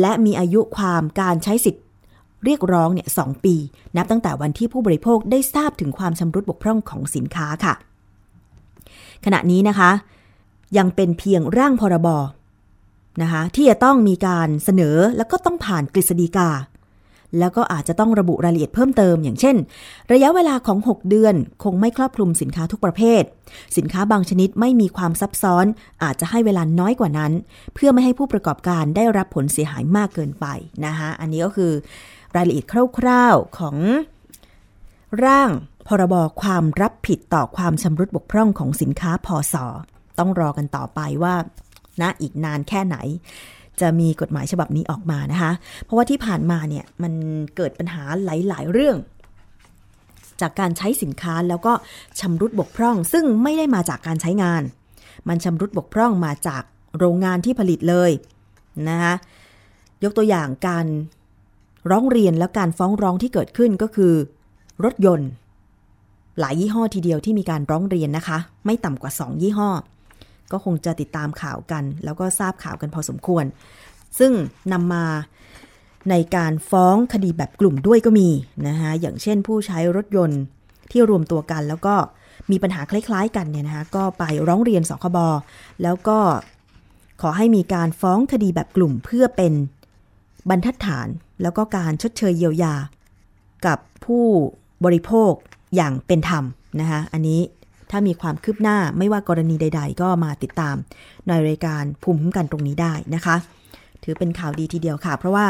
[0.00, 1.82] และมีอายุความการใช้สิทธิ์
[2.44, 3.54] เรียกร้องเนี่ยสปี
[3.96, 7.74] นับตั้งแต่วันที่ผู้บริโภคได้ทราบถึงความชำรุดบกพร่องของสินค้าค่ะ
[9.24, 9.90] ขณะนี้นะคะ
[10.78, 12.08] ยังเป็นเพียงร่างพรบ
[13.22, 16.48] นะคะที่จะต้องมีการเสนอแล้วก็ต้องผ่านกฤษฎีกา
[17.38, 19.56] แล้วก็อาจจะต้องระบุรายละเอียดเพิ่มเติม อย่างเช่น
[20.12, 21.34] ระยะเวลาของ 6 เดือน
[21.64, 23.22] คงไม่ครอบคลุมสินค้าทุกประเภท
[23.76, 25.66] สินค้าบางชนิดไม่มีความซับซ้อน
[26.02, 27.32] อาจจะให้เวลาน้อยกว่านั้น
[27.74, 30.46] เพื่อไม่ให้ผู้ประกอบการได้รับผลเสียหายมากเกินไป
[30.84, 31.72] นะคะอันนี้ก็คือ
[32.36, 32.66] รายละเอียด
[32.98, 33.76] คร่าวๆของ
[35.24, 35.50] ร่าง
[35.88, 39.66] พรบความรับผิดต่อความชำรุดบกพร่องของสินค้าพอสอ
[40.18, 41.34] ต้องรอกันต่อไปว่า
[42.00, 42.96] นะอีกนานแค่ไหน
[43.80, 45.52] จะมีกฎหมายฉบับนี้ออกมานะคะ
[45.84, 47.12] เพราะว่าที่ผ่านมาเนี่ยมัน
[47.56, 48.96] เกิดปัญหาหลาย ๆ เรื่อง
[50.40, 51.72] จากการใช้สินค้าแล้วก็
[52.20, 54.62] ชำรุดบกพร่อง ซึ่งไม่ได้มาจากการใช้งาน
[55.28, 56.62] มันชำรุดบกพร่องมาจาก
[56.98, 58.10] โรงงานที่ผลิตเลย
[58.88, 59.14] นะคะ
[60.04, 60.86] ยกตัวอย่างการ
[61.90, 64.14] ร้องเรียนและการฟ้องร้องที่เกิดขึ้นก็คือ
[64.84, 65.30] รถยนต์
[66.40, 69.70] หลายยี่ห้อทีเดียวที่มีการร้องเรียนนะคะ ไม่ต่ำกว่า 2 ยี่ห้อ
[70.52, 73.44] ก็คงจะติดตามข่าวกัน แล้วก็ทราบข่าวกันพอสมควร
[74.18, 74.32] ซึ่ง
[74.72, 75.04] นำมา
[76.10, 78.28] ในการฟ้องคดีแบบกลุ่มด้วยก็มี
[78.68, 80.40] นะคะอย่างเช่นผู้ใช้รถยนต์
[80.90, 81.94] ที่รวมตัวกัน แล้วก็
[82.50, 85.18] มีปัญหาคล้ายๆ กันเนี่ยนะคะก็ไปร้องเรียนสคบ
[85.82, 86.18] แล้วก็
[87.22, 89.52] ขอให้มีการฟ้องคดีแบบกลุ่มเพื่อเป็น
[90.48, 91.08] บรรทัดฐาน
[91.42, 92.74] แล้วก็การชดเชยเยียวยา
[93.66, 94.24] กับผู้
[94.84, 95.32] บริโภค
[95.76, 96.44] อย่างเป็นธรรม
[96.80, 97.40] นะคะอันนี้
[97.90, 100.76] ถ้ามีความคืบหน้าไม่ว่ากรณีใด ๆ ก็มาติดตาม
[101.26, 103.36] ในรายการภูมิคุ้มกันตรงนี้ได้นะคะ
[104.02, 105.46] ถือเป็นข่าวดีทีเดียวค่ะ เพราะว่า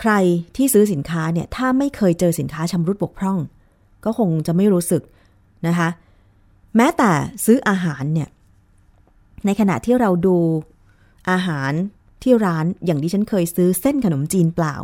[0.00, 0.12] ใคร
[0.56, 3.38] ที่ซื้อสินค้าเนี่ยถ้าไม่เคยเจอสินค้าชำรุดบกพร่อง
[4.04, 5.02] ก็คงจะไม่รู้สึก
[5.66, 5.88] นะคะ
[6.76, 7.10] แม้แต่
[7.44, 8.28] ซื้ออาหารเนี่ย
[9.46, 10.36] ในขณะที่เราดู
[11.30, 11.72] อาหาร
[12.22, 14.74] ที่ร้านอย่างที่ฉันเคยซื้อเส้นขนมจีนเปล่า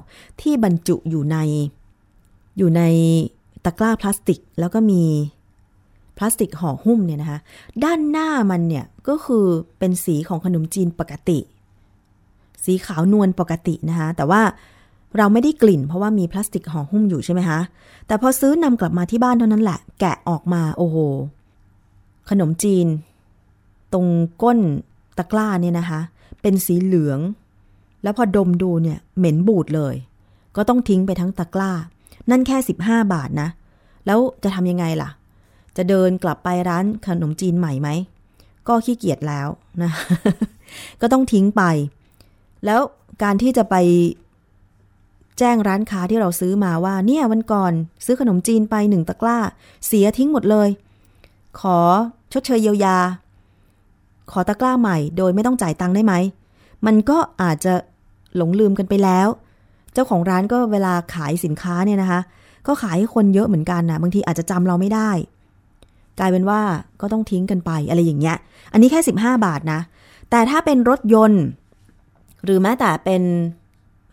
[0.41, 1.37] ที่บรรจุอยู่ใน
[2.59, 2.83] อยู่ใน
[3.65, 5.03] ตะกร้าพลาสติก แล้วก็มี
[6.21, 7.39] พลาสติกห่อหุ้มเนี่ยนะคะ
[7.85, 9.47] ด้านหน้ามันเนี่ยก็คือ
[9.79, 11.39] เป็นสีของขนมจีนปกติ
[12.65, 14.43] สีขาวนวลปกตินะคะ แต่ว่า
[15.17, 17.61] เราไม่ได้กลิ่นเพราะว่ามีพลาสติกห่อหุ้มอยู่ใช่ไหมคะ
[18.07, 20.97] แต่พอซื้อนำกลับมาที่บ้านเท่านั้นแหละ แกะออกมาโอ้โห
[22.31, 22.87] ขนมจีน
[23.93, 24.07] ตรง
[24.43, 24.59] ก้น
[25.19, 26.01] ตะกร้าเนี่ยนะคะ
[26.43, 27.19] เป็นสีเหลือง
[28.03, 29.95] แล้วพอดมดูเนี่ยเหม็นบูดเลย
[30.57, 31.73] ก็ต้องทิ้งไปทั้งตะกร้า
[32.31, 33.49] นั่นแค่ 15 บาทนะ
[34.07, 35.11] แล้วจะทำยังไงล่ะ
[35.77, 37.89] จะเดินกลับไปร้านขนมจีนใหม่ไหม
[38.69, 39.49] ก็ขี้เกียจแล้ว
[39.83, 39.91] นะ
[41.01, 41.63] ก็ต้องทิ้งไป
[42.65, 42.81] แล้ว
[43.23, 43.77] การที่จะไป
[45.39, 47.73] แจ้งร้านค้าที่เราซื้อมาว่า เนี่ยวันก่อน
[48.05, 49.39] ซื้อขนมจีนไปหนึ่งตะกร้า
[49.87, 50.69] เสียทิ้งหมดเลย
[51.61, 51.79] ขอ
[52.33, 52.97] ชดเชยเยียวยา
[54.31, 56.15] ขอตะกร้าใหม่ โดยไม่ต้องจ่ายตังค์ได้ไหม
[56.87, 57.75] มันก็อาจจะ
[58.37, 59.29] หลงลืมกันไปแล้ว
[59.93, 62.21] เจ้าของร้านก็เวลาขายสินค้าเนี่ยนะคะ
[62.67, 65.11] ก็ขายให้คนเยอะเหมือนกันนะบางทีอาจจะจำเราไม่ได้
[66.21, 66.61] กลายเป็นว่า
[67.01, 68.37] ก็ต้องทิ้งกันไปอะไรอย่างเงี้ย
[68.73, 69.81] อันนี้แค่ 15 บาทนะ
[70.31, 71.45] แต่ถ้าเป็นรถยนต์
[72.45, 73.23] หรือแม้แต่เป็น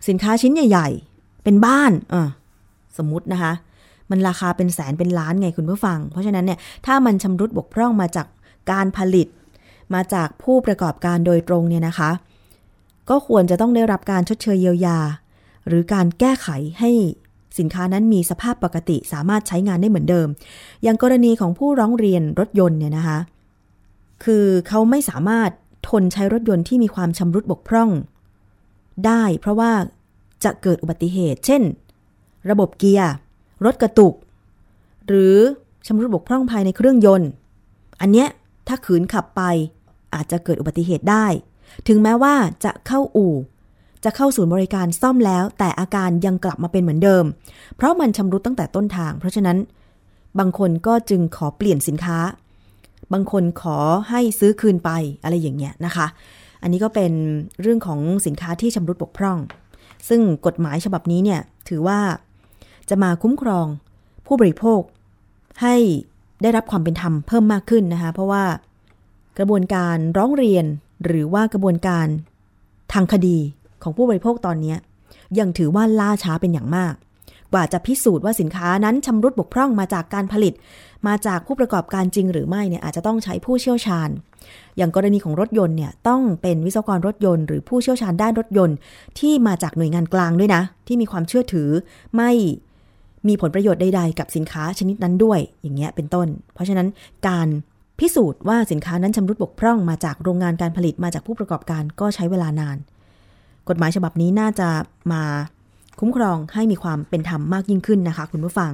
[0.07, 0.87] สินค้าชิ้นใหญ่
[1.17, 2.29] ๆ เป็นบ้านอะ
[2.97, 3.53] สมมตินะคะ
[4.09, 8.27] มันราคาเป็นแสนเป็นล้านไงคุณผู้ฟัง เพราะฉะนั้นเนี่ยถ้ามันชำรุดบกพร่องมาจาก
[8.71, 9.27] การผลิต
[9.93, 12.09] มาจากผู้ประกอบการโดยตรงเนี่ยนะคะ
[13.09, 14.99] ก็ควรจะต้องได้รับการชดเชยเยียวยา
[15.67, 16.47] หรือการแก้ไข
[16.79, 16.91] ให้
[17.59, 20.27] สินค้านั้นมีสภาพปกติสามารถใช้งานได้เหมือนเดิม
[20.83, 23.19] อย่างกรณีของผู้ร้องเรียนรถยนต์เนี่ยนะคะ
[24.23, 25.49] คือเขาไม่สามารถ
[25.89, 27.89] ทนใช้รถยนต์ที่มีความชำรุดบกพร่อง
[29.05, 29.71] ได้เพราะว่า
[30.43, 31.61] จะเกิดอุบัติเหตุ เช่น
[32.49, 33.13] ระบบเกียร์
[33.65, 34.13] รถกระตุก
[35.07, 35.35] หรือ
[35.87, 37.29] ชำรุดบกพร่องภายในเครื่องยนต์
[38.01, 38.27] อันเนี้ย
[38.67, 39.41] ถ้าขืนขับไป
[40.13, 41.25] อาจจะเกิดอุบัติเหตุได้
[41.87, 43.33] ถึงแม้ว่าจะเข้าอู่
[44.03, 47.25] จะเข้าศูนย์บริการซ่อมแล้ว แต่อาการยังกลับมาเป็นเหมือนเดิม
[47.75, 49.57] เพราะมันชำรุดตั้งแต่ต้นทาง เพราะฉะนั้น
[50.39, 52.17] บางคนก็จึงขอเปลี่ยนสินค้า
[53.13, 53.77] บางคนขอ
[54.09, 54.89] ให้ซื้อคืนไป
[55.23, 56.07] อะไรอย่างเงี้ยนะคะ
[56.61, 57.11] อันนี้ก็เป็น
[57.61, 59.37] เรื่องของสินค้าที่ชำรุดบกพร่อง
[60.09, 61.99] ซึ่งกฎหมายฉบับนี้เนี่ยถือว่า
[62.89, 63.65] จะมาคุ้มครอง
[64.25, 64.81] ผู้บริโภค
[65.61, 65.75] ให้
[66.41, 68.43] ได้รับความเป็นธรรมเพิ่มมากขึ้นนะคะ เพราะว่า
[69.37, 70.65] กระบวนการร้องเรียน
[71.05, 72.07] หรือว่ากระบวนการ
[72.93, 73.37] ทางคดี
[73.83, 74.75] ของผู้บริโภคตอนนี้
[75.39, 76.93] ยังถือว่าล่าช้าเป็นอย่างมาก
[77.53, 80.53] กว่าจะพิสูจน์ว่าสินค้านั้นชำรุดบกพร่องมาจากการผลิต
[81.07, 84.09] มาจากผู้ประกอบการจริงหรือไม่เนี่ยอาจจะต้องใช้ผู้เชี่ยวชาญ
[84.77, 88.75] อย่างกรณีของรถยนต์เนี่ยต้องเป็นวิศวกรรถยนต์หรือผู้เชี่ยวชาญด้านรถยนต์
[89.19, 91.69] ที่มาจากหน่วยงานกลางด้วยนะ ที่มีความเชื่อถือ
[92.17, 92.31] ไม่
[93.27, 96.87] มีผลประโยชน์ใดๆ กับสินค้าชนิดนั้นด้วย อย่างเงี้ยเป็นต้น เพราะฉะนั้น
[97.27, 97.47] การ
[97.99, 102.77] พิสูจน์ว่าสินค้านั้นชำรุดบกพร่องมาจากโรงงานการผลิตมาจากผู้ประกอบการก็ใช้เวลานาน
[103.69, 104.69] กฎหมายฉบับนี้น่าจะ
[105.11, 105.23] มา
[105.99, 108.71] คุ้มครองให้มีความเป็นธรรมมากยิ่งขึ้นนะคะ คุณผู้ฟัง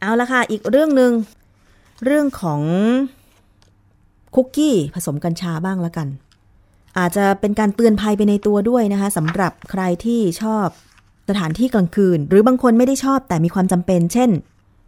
[0.00, 1.12] เอาละค่ะ อีกเรื่องหนึ่ง
[2.04, 2.60] เรื่องของ
[4.34, 6.08] คุกกี้ผสมกัญชาบ้างละกัน
[6.98, 10.66] อาจจะเป็นการเตือนภัยไปในตัวด้วยนะคะสำหรับใครที่ชอบ
[11.28, 14.30] สถานที่กลางคืน หรือบางคนไม่ได้ชอบแต่มีความจำเป็น เช่น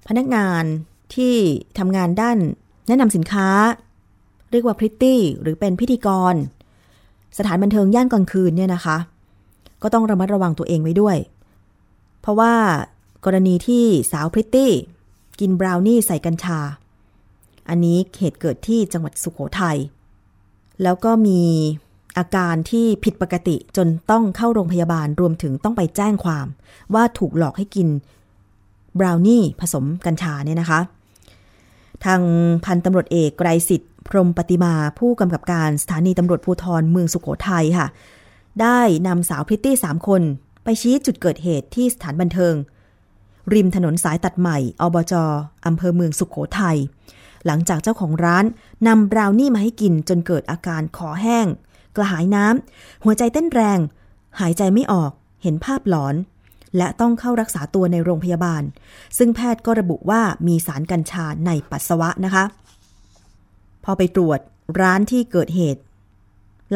[0.08, 0.64] พนักงาน
[1.14, 1.34] ที่
[1.78, 2.38] ทำงานด้าน
[2.88, 3.48] แนะนำสินค้า
[4.50, 6.34] เรียกว่าพริตตี้หรือเป็นพิธีกร
[7.38, 8.96] สถานบันเทิงย่านกลางคืนเนี่ยนะคะ
[9.82, 11.16] ก็ต้องระมัดระวังตัวเองไว้ด้วย
[12.20, 12.54] เพราะว่า
[13.24, 14.72] กรณีที่สาวพริตตี้
[15.40, 16.58] กินบราวนี่ใส่กัญชา
[17.68, 19.78] อันนี้เหตุเกิดที่จังหวัดสุขโขทัย
[20.82, 21.40] แล้วก็มี
[22.18, 26.46] อาการที่ผิดปกติจนต้องเข้าโรงพยาบาลรวมถึงต้องไปแจ้งความ
[26.94, 27.88] ว่าถูกหลอกให้กิน
[28.98, 30.80] บราวนี่ผสมกัญชาเนี่ยนะคะ
[32.04, 32.20] ทาง
[32.64, 37.86] พันตำรวจเอกไกรสิทธิ์ พรมปฏิมาผู้กำกับการสถานีตำรวจภูธรเมืองสุขโขทัยค่ะ
[38.62, 40.22] ได้นำสาวพริตตี้สามคน
[40.64, 42.54] ไปชี้จุดเกิดเหตุที่สถานบันเทิง
[43.54, 45.14] ริมถนนสายตัดใหม่อบจ
[45.66, 46.78] อำเภอเมืองสุขโขทัย
[47.46, 48.44] หลังจากเจ้าของร้าน
[48.86, 51.46] นำบราวนี่มาให้กินจนเกิดอาการคอแห้ง
[51.96, 53.78] กระหายน้ำหัวใจเต้นแรง
[54.40, 56.14] หายใจไม่ออกเห็นภาพหลอน
[56.76, 58.62] และต้องเข้ารักษาตัวในโรงพยาบาล
[59.18, 62.44] ซึ่งแพทย์ก็ระบุว่ามีสารกัญชาในปัสสาวะนะคะ
[63.86, 64.40] พอไปตรวจ
[64.80, 65.80] ร้านที่เกิดเหตุ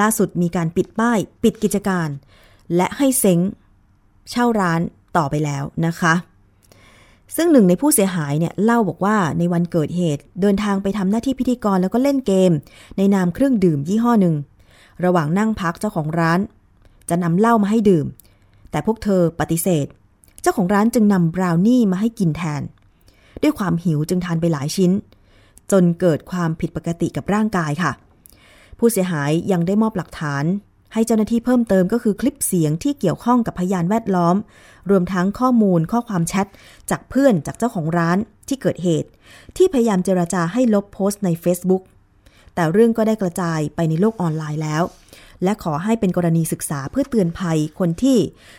[0.00, 2.08] ล่าสุดมีการปิดป้าย ปิดกิจการ
[2.76, 3.40] และให้เซ้ง
[4.30, 4.80] เช่าร้าน
[5.16, 6.14] ต่อไปแล้วนะคะ
[7.36, 12.52] ซึ่งหนึ่งในผู้เสียหายเนี่ยเล่าบอกว่าในวันเกิดเหตุ เดินทางไปทำหน้าที่พิธีกรแล้วก็เล่นเกม
[12.96, 14.34] ในนามเครื่องดื่มยี่ห้อหนึ่ง
[15.04, 16.40] ระหว่างนั่งพักเจ้าของร้าน
[17.08, 18.06] จะนำเหล้ามาให้ดื่ม
[18.70, 19.86] แต่พวกเธอปฏิเสธ
[20.42, 22.62] เจ้าของร้านจึงนำบราวนี่มาให้กินแทน
[23.42, 24.90] ด้วยความหิวจึงทานไปหลายชิ้น
[25.72, 27.92] จนเกิดความผิดปกติกับร่างกายค่ะ
[28.78, 30.44] ผู้เสียหายยังได้มอบหลักฐาน
[30.94, 34.36] ให้เจ้าหน้าที่เพิ่มเติมก็คือคลิปเสียงที่เกี่ยวข้องกับพยานแวดล้อม
[34.90, 36.46] รวมทั้งข้อมูลข้อความแชท
[36.90, 38.18] จากเพื่อนจากเจ้าของร้าน
[38.48, 39.08] ที่เกิดเหตุ
[39.56, 41.82] ที่พยายามเจราจาให้ลบโพสต์ใน Facebook
[42.54, 44.82] แต่เรื่องก็ได้กระจายไปในโลกออนไลน์แล้ว
[45.44, 48.18] และขอให้เป็นกรณีศึกษาเพื่อเตือนภัยคนที่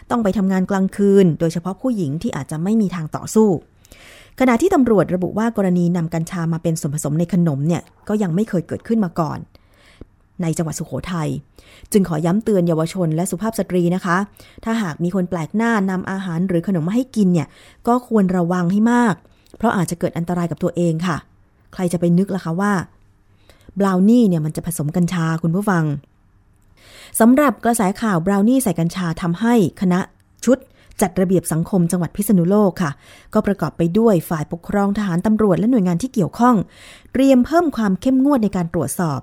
[0.09, 3.49] ต้องไปทำงานกลางคืน โดยเฉพาะผู้หญิงที่อาจจะไม่มีทางต่อสู้
[4.39, 9.39] ขณะที่ตำรวจระบุว่ากรณีนำกัญชามาเป็นส่วนผสมในขนมเนี่ยก็ยังไม่เคยเกิดขึ้นมาก่อน
[10.41, 11.29] ในจังหวัดสุขโขทัย
[11.91, 14.17] จึงขอย้ำเตือนเยาวชนและสุภาพสตรีนะคะ
[14.63, 17.47] ถ้าหากมีคนแปลกหน้านำอาหารหรือขนมมาให้กินเนี่ย
[17.87, 19.15] ก็ควรระวังให้มาก
[19.57, 21.17] เพราะอาจจะเกิดอันตรายกับตัวเองค่ะ
[21.73, 22.73] ใครจะไปนึกล่ะคะว่า
[23.79, 25.83] บราวนี่เนี่ยมันจะผสมกัญชาคุณผู้ฟัง
[27.19, 29.99] สำหรับกระแสข่าวบราวนี่ใส่กัญชาทำให้คณะ
[30.45, 30.57] ชุด
[31.01, 32.91] จัดระเบียบสังคมจังหวัดพิษณุโลกค่ะ
[33.33, 36.55] ก็ประกอบไปด้วยฝ่ายปกครองทหารตำรวจและหน่วยงานที่เกี่ยวข้อง
[37.13, 39.19] เตรียมเพิ่มความเข้มงวดในการตรวจสอบ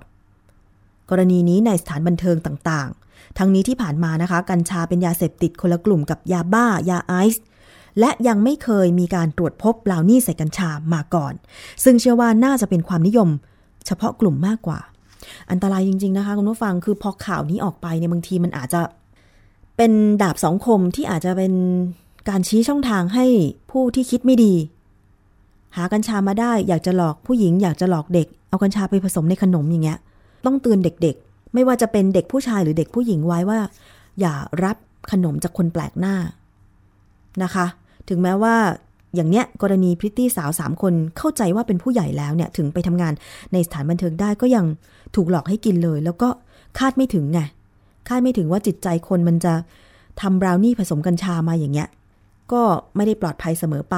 [1.09, 7.43] กรณีนี้ในสถานบันเทิงต่างๆ ทั้งนี้ที่ผ่านมานะคะ กัญชาเป็นยาเสพติดคนละกลุ่มกับยาบ้ายาไอซ์
[7.99, 11.33] และยังไม่เคยมีการตรวจพบบรานี่ใส่กัญชามาก่อน
[11.83, 13.29] ซึ่งเชื่อว่าน่าจะเป็นความนิยม
[13.85, 14.79] เฉพาะกลุ่มมากกว่า
[15.51, 18.81] อันตรายจริง ๆ นะคะคุณผู้ฟังคือพอข่าวนี้ออกไปเนี่ยบางทีมันอาจจะ
[19.81, 21.53] เป็นดาบสองคมที่อาจจะเป็น
[22.29, 23.25] การชี้ช่องทางให้
[23.71, 24.53] ผู้ที่คิดไม่ดี
[25.75, 29.97] หากัญชามาได้อยากจะหลอกผู้หญิงอยากจะหลอกเด็ก เอากัญชาไปผสมในขนมอย่างเงี้ย
[30.45, 33.59] ต้องเตือนเด็กๆ ไม่ว่าจะเป็นเด็กผู้ชายหรือเด็กผู้หญิงไว้ว่า
[34.19, 34.77] อย่ารับ
[35.11, 36.15] ขนมจากคนแปลกหน้า
[37.43, 37.65] นะคะ
[38.09, 38.55] ถึงแม้ว่า
[39.15, 43.13] อย่างเนี้ยกรณีพริตตี้สาวสามคนเข้าใจว่าเป็นผู้ใหญ่แล้วเนี่ยถึงไปทำงาน
[43.53, 44.65] ในสถานบันเทิงได้ก็ยัง
[45.15, 46.29] ถูกหลอกให้กินเลย แล้วก็
[46.77, 47.41] คาดไม่ถึงไง
[48.07, 49.53] คาดไม่ถึงว่าจิตใจคนมันจะ
[50.21, 51.87] ทำบราวนี่ผสมกัญชามาอย่างเงี้ย
[52.51, 52.61] ก็
[52.95, 53.97] ไม่ได้ปลอดภัยเสมอไป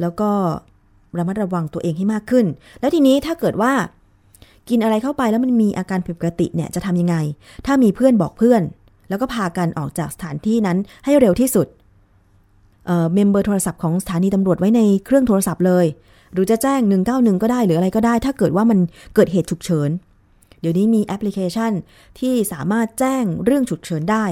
[0.00, 0.30] แล้วก็
[1.18, 2.46] ระมัดระวังตัวเองให้มากขึ้น
[2.80, 3.72] แล้วทีนี้ถ้าเกิดว่า
[4.68, 7.16] กินอะไรเข้าไปแล้วมันมีอาการผิดปกติเนี่ยจะทำยังไง
[7.66, 8.62] ถ้ามีเพื่อนบอกเพื่อน
[9.08, 11.66] แล้วก็พากันออกจากสถานที่นั้นให้เร็วที่สุด
[12.86, 15.86] เอ่อเมมเบอร์โทรศัพท์ของสถานีตำรวจไว้ในเครื่องโทรศัพท์เลย
[16.32, 16.80] หรือจะแจ้ง
[17.12, 18.78] 191 ก็ได้หรืออะไรก็ได้ ถ้าเกิดว่ามัน
[19.14, 19.90] เกิดเหตุฉุกเฉิน
[20.64, 21.72] ดี๋ยวนี้มีแอปพลิเคชัน
[22.18, 24.24] ที่สามารถแจ้งเรื่องฉุกเฉินได้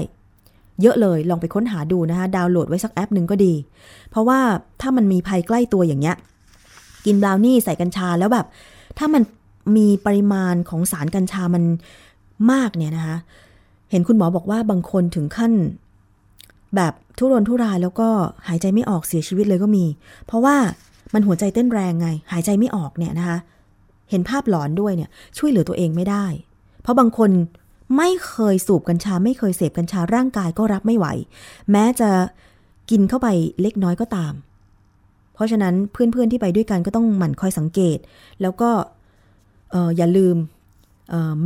[0.81, 3.53] เยอะเลยลองไปค้นหาดูนะคะดาวน์โหลดไว้สักแอปหนึ่งก็ดี
[4.09, 4.39] เพราะว่า
[4.81, 6.15] ถ้ามันมีภัยใกล้ตัวอย่างเงี้ย
[7.05, 8.45] กินบราวนี่ใส่กัญชาแล้วแบบ
[8.97, 9.23] ถ้ามัน
[9.77, 11.63] มีปริมาณของสารกัญชามัน
[12.51, 13.17] มากเนี่ยนะคะ
[13.91, 15.53] เห็นคุณหมอบอกว่าบางคนถึงขั้น
[16.75, 18.09] แบบทุรนทุรายแล้วก็
[18.47, 19.85] หายใจไม่ออกเสียชีวิตเลยก็มี
[20.25, 20.55] เพราะว่า
[21.13, 23.37] มันหัวใจเต้นแรงไง หายใจไม่ออกเนี่ยนะคะ
[24.13, 26.25] เห็นภาพหลอนด้วยเนี่ยช่วยเหลือตัวเองไม่ได้
[26.81, 27.31] เพราะบางคน
[27.97, 31.07] ไม่เคยสูบกัญชา ไม่เคยเสพกัญชาร่างกายก็รับไม่ไหว
[31.71, 32.09] แม้จะ
[32.89, 33.27] กินเข้าไป
[33.61, 34.33] เล็กน้อยก็ตาม
[35.33, 37.97] เพราะฉะนั้นเพื่อนๆที่ไปด้วยกันก็ต้องหมั่นคอยสังเกต
[38.41, 38.69] แล้วก็
[39.97, 40.35] อย่าลืม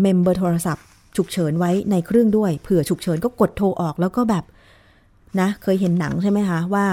[0.01, 0.85] เมมเบอร์โทรศัพท์
[1.17, 4.43] ฉุกเฉินไว้ในเครื่องด้วยเผื่อฉุกเฉินก็กดโทรออกแล้วก็แบบ
[5.39, 6.85] นะเคยเห็นหนังใช่ไหมคะว่า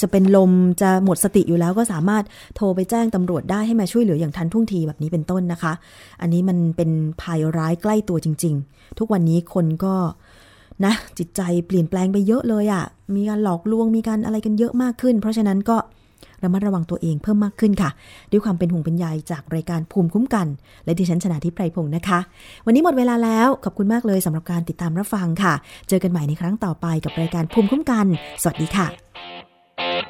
[0.00, 2.24] จะเป็นลมจะหมดสติอยู่แล้วก็สามารถ
[2.56, 5.72] โทรไปแจ้งตำรวจได้ให้มาช่วยเหลืออย่างทันท่วงทีแบบนี้เป็นต้นนะคะ
[6.20, 6.90] อันนี้มันเป็น
[7.22, 9.94] ภัยร้ายใกล้ตัวจริง ๆ ทุกวันนี้คนก็
[10.84, 12.84] นะจิตใจเปลี่ยนแปลงไปเยอะเลยอะ่ะ
[13.14, 15.76] มีการหลอกลวงมีการอะไรกันเยอะมากขึ้น เพราะฉะนั้นก็
[16.44, 17.90] ระมัดระวังตัวเองเพิ่มมากขึ้นค่ะ
[18.30, 20.46] ด้วยความเป็นห่วงเป็นใยจากรายการภูมิคุ้มกัน
[20.84, 22.18] และดิฉันชนะทิพไพรพงศ์นะคะ
[22.66, 25.54] วันนี้หมดเวลาแล้ว ขอบคุณมากเลยสำหรับการติดตามรับฟังค่ะ
[25.88, 28.06] เจอกันใหม่ในครั้งต่อไปกับรายการภูมิคุ้มกัน
[28.42, 29.09] สวัสดีค่ะ
[29.80, 30.09] Thank you.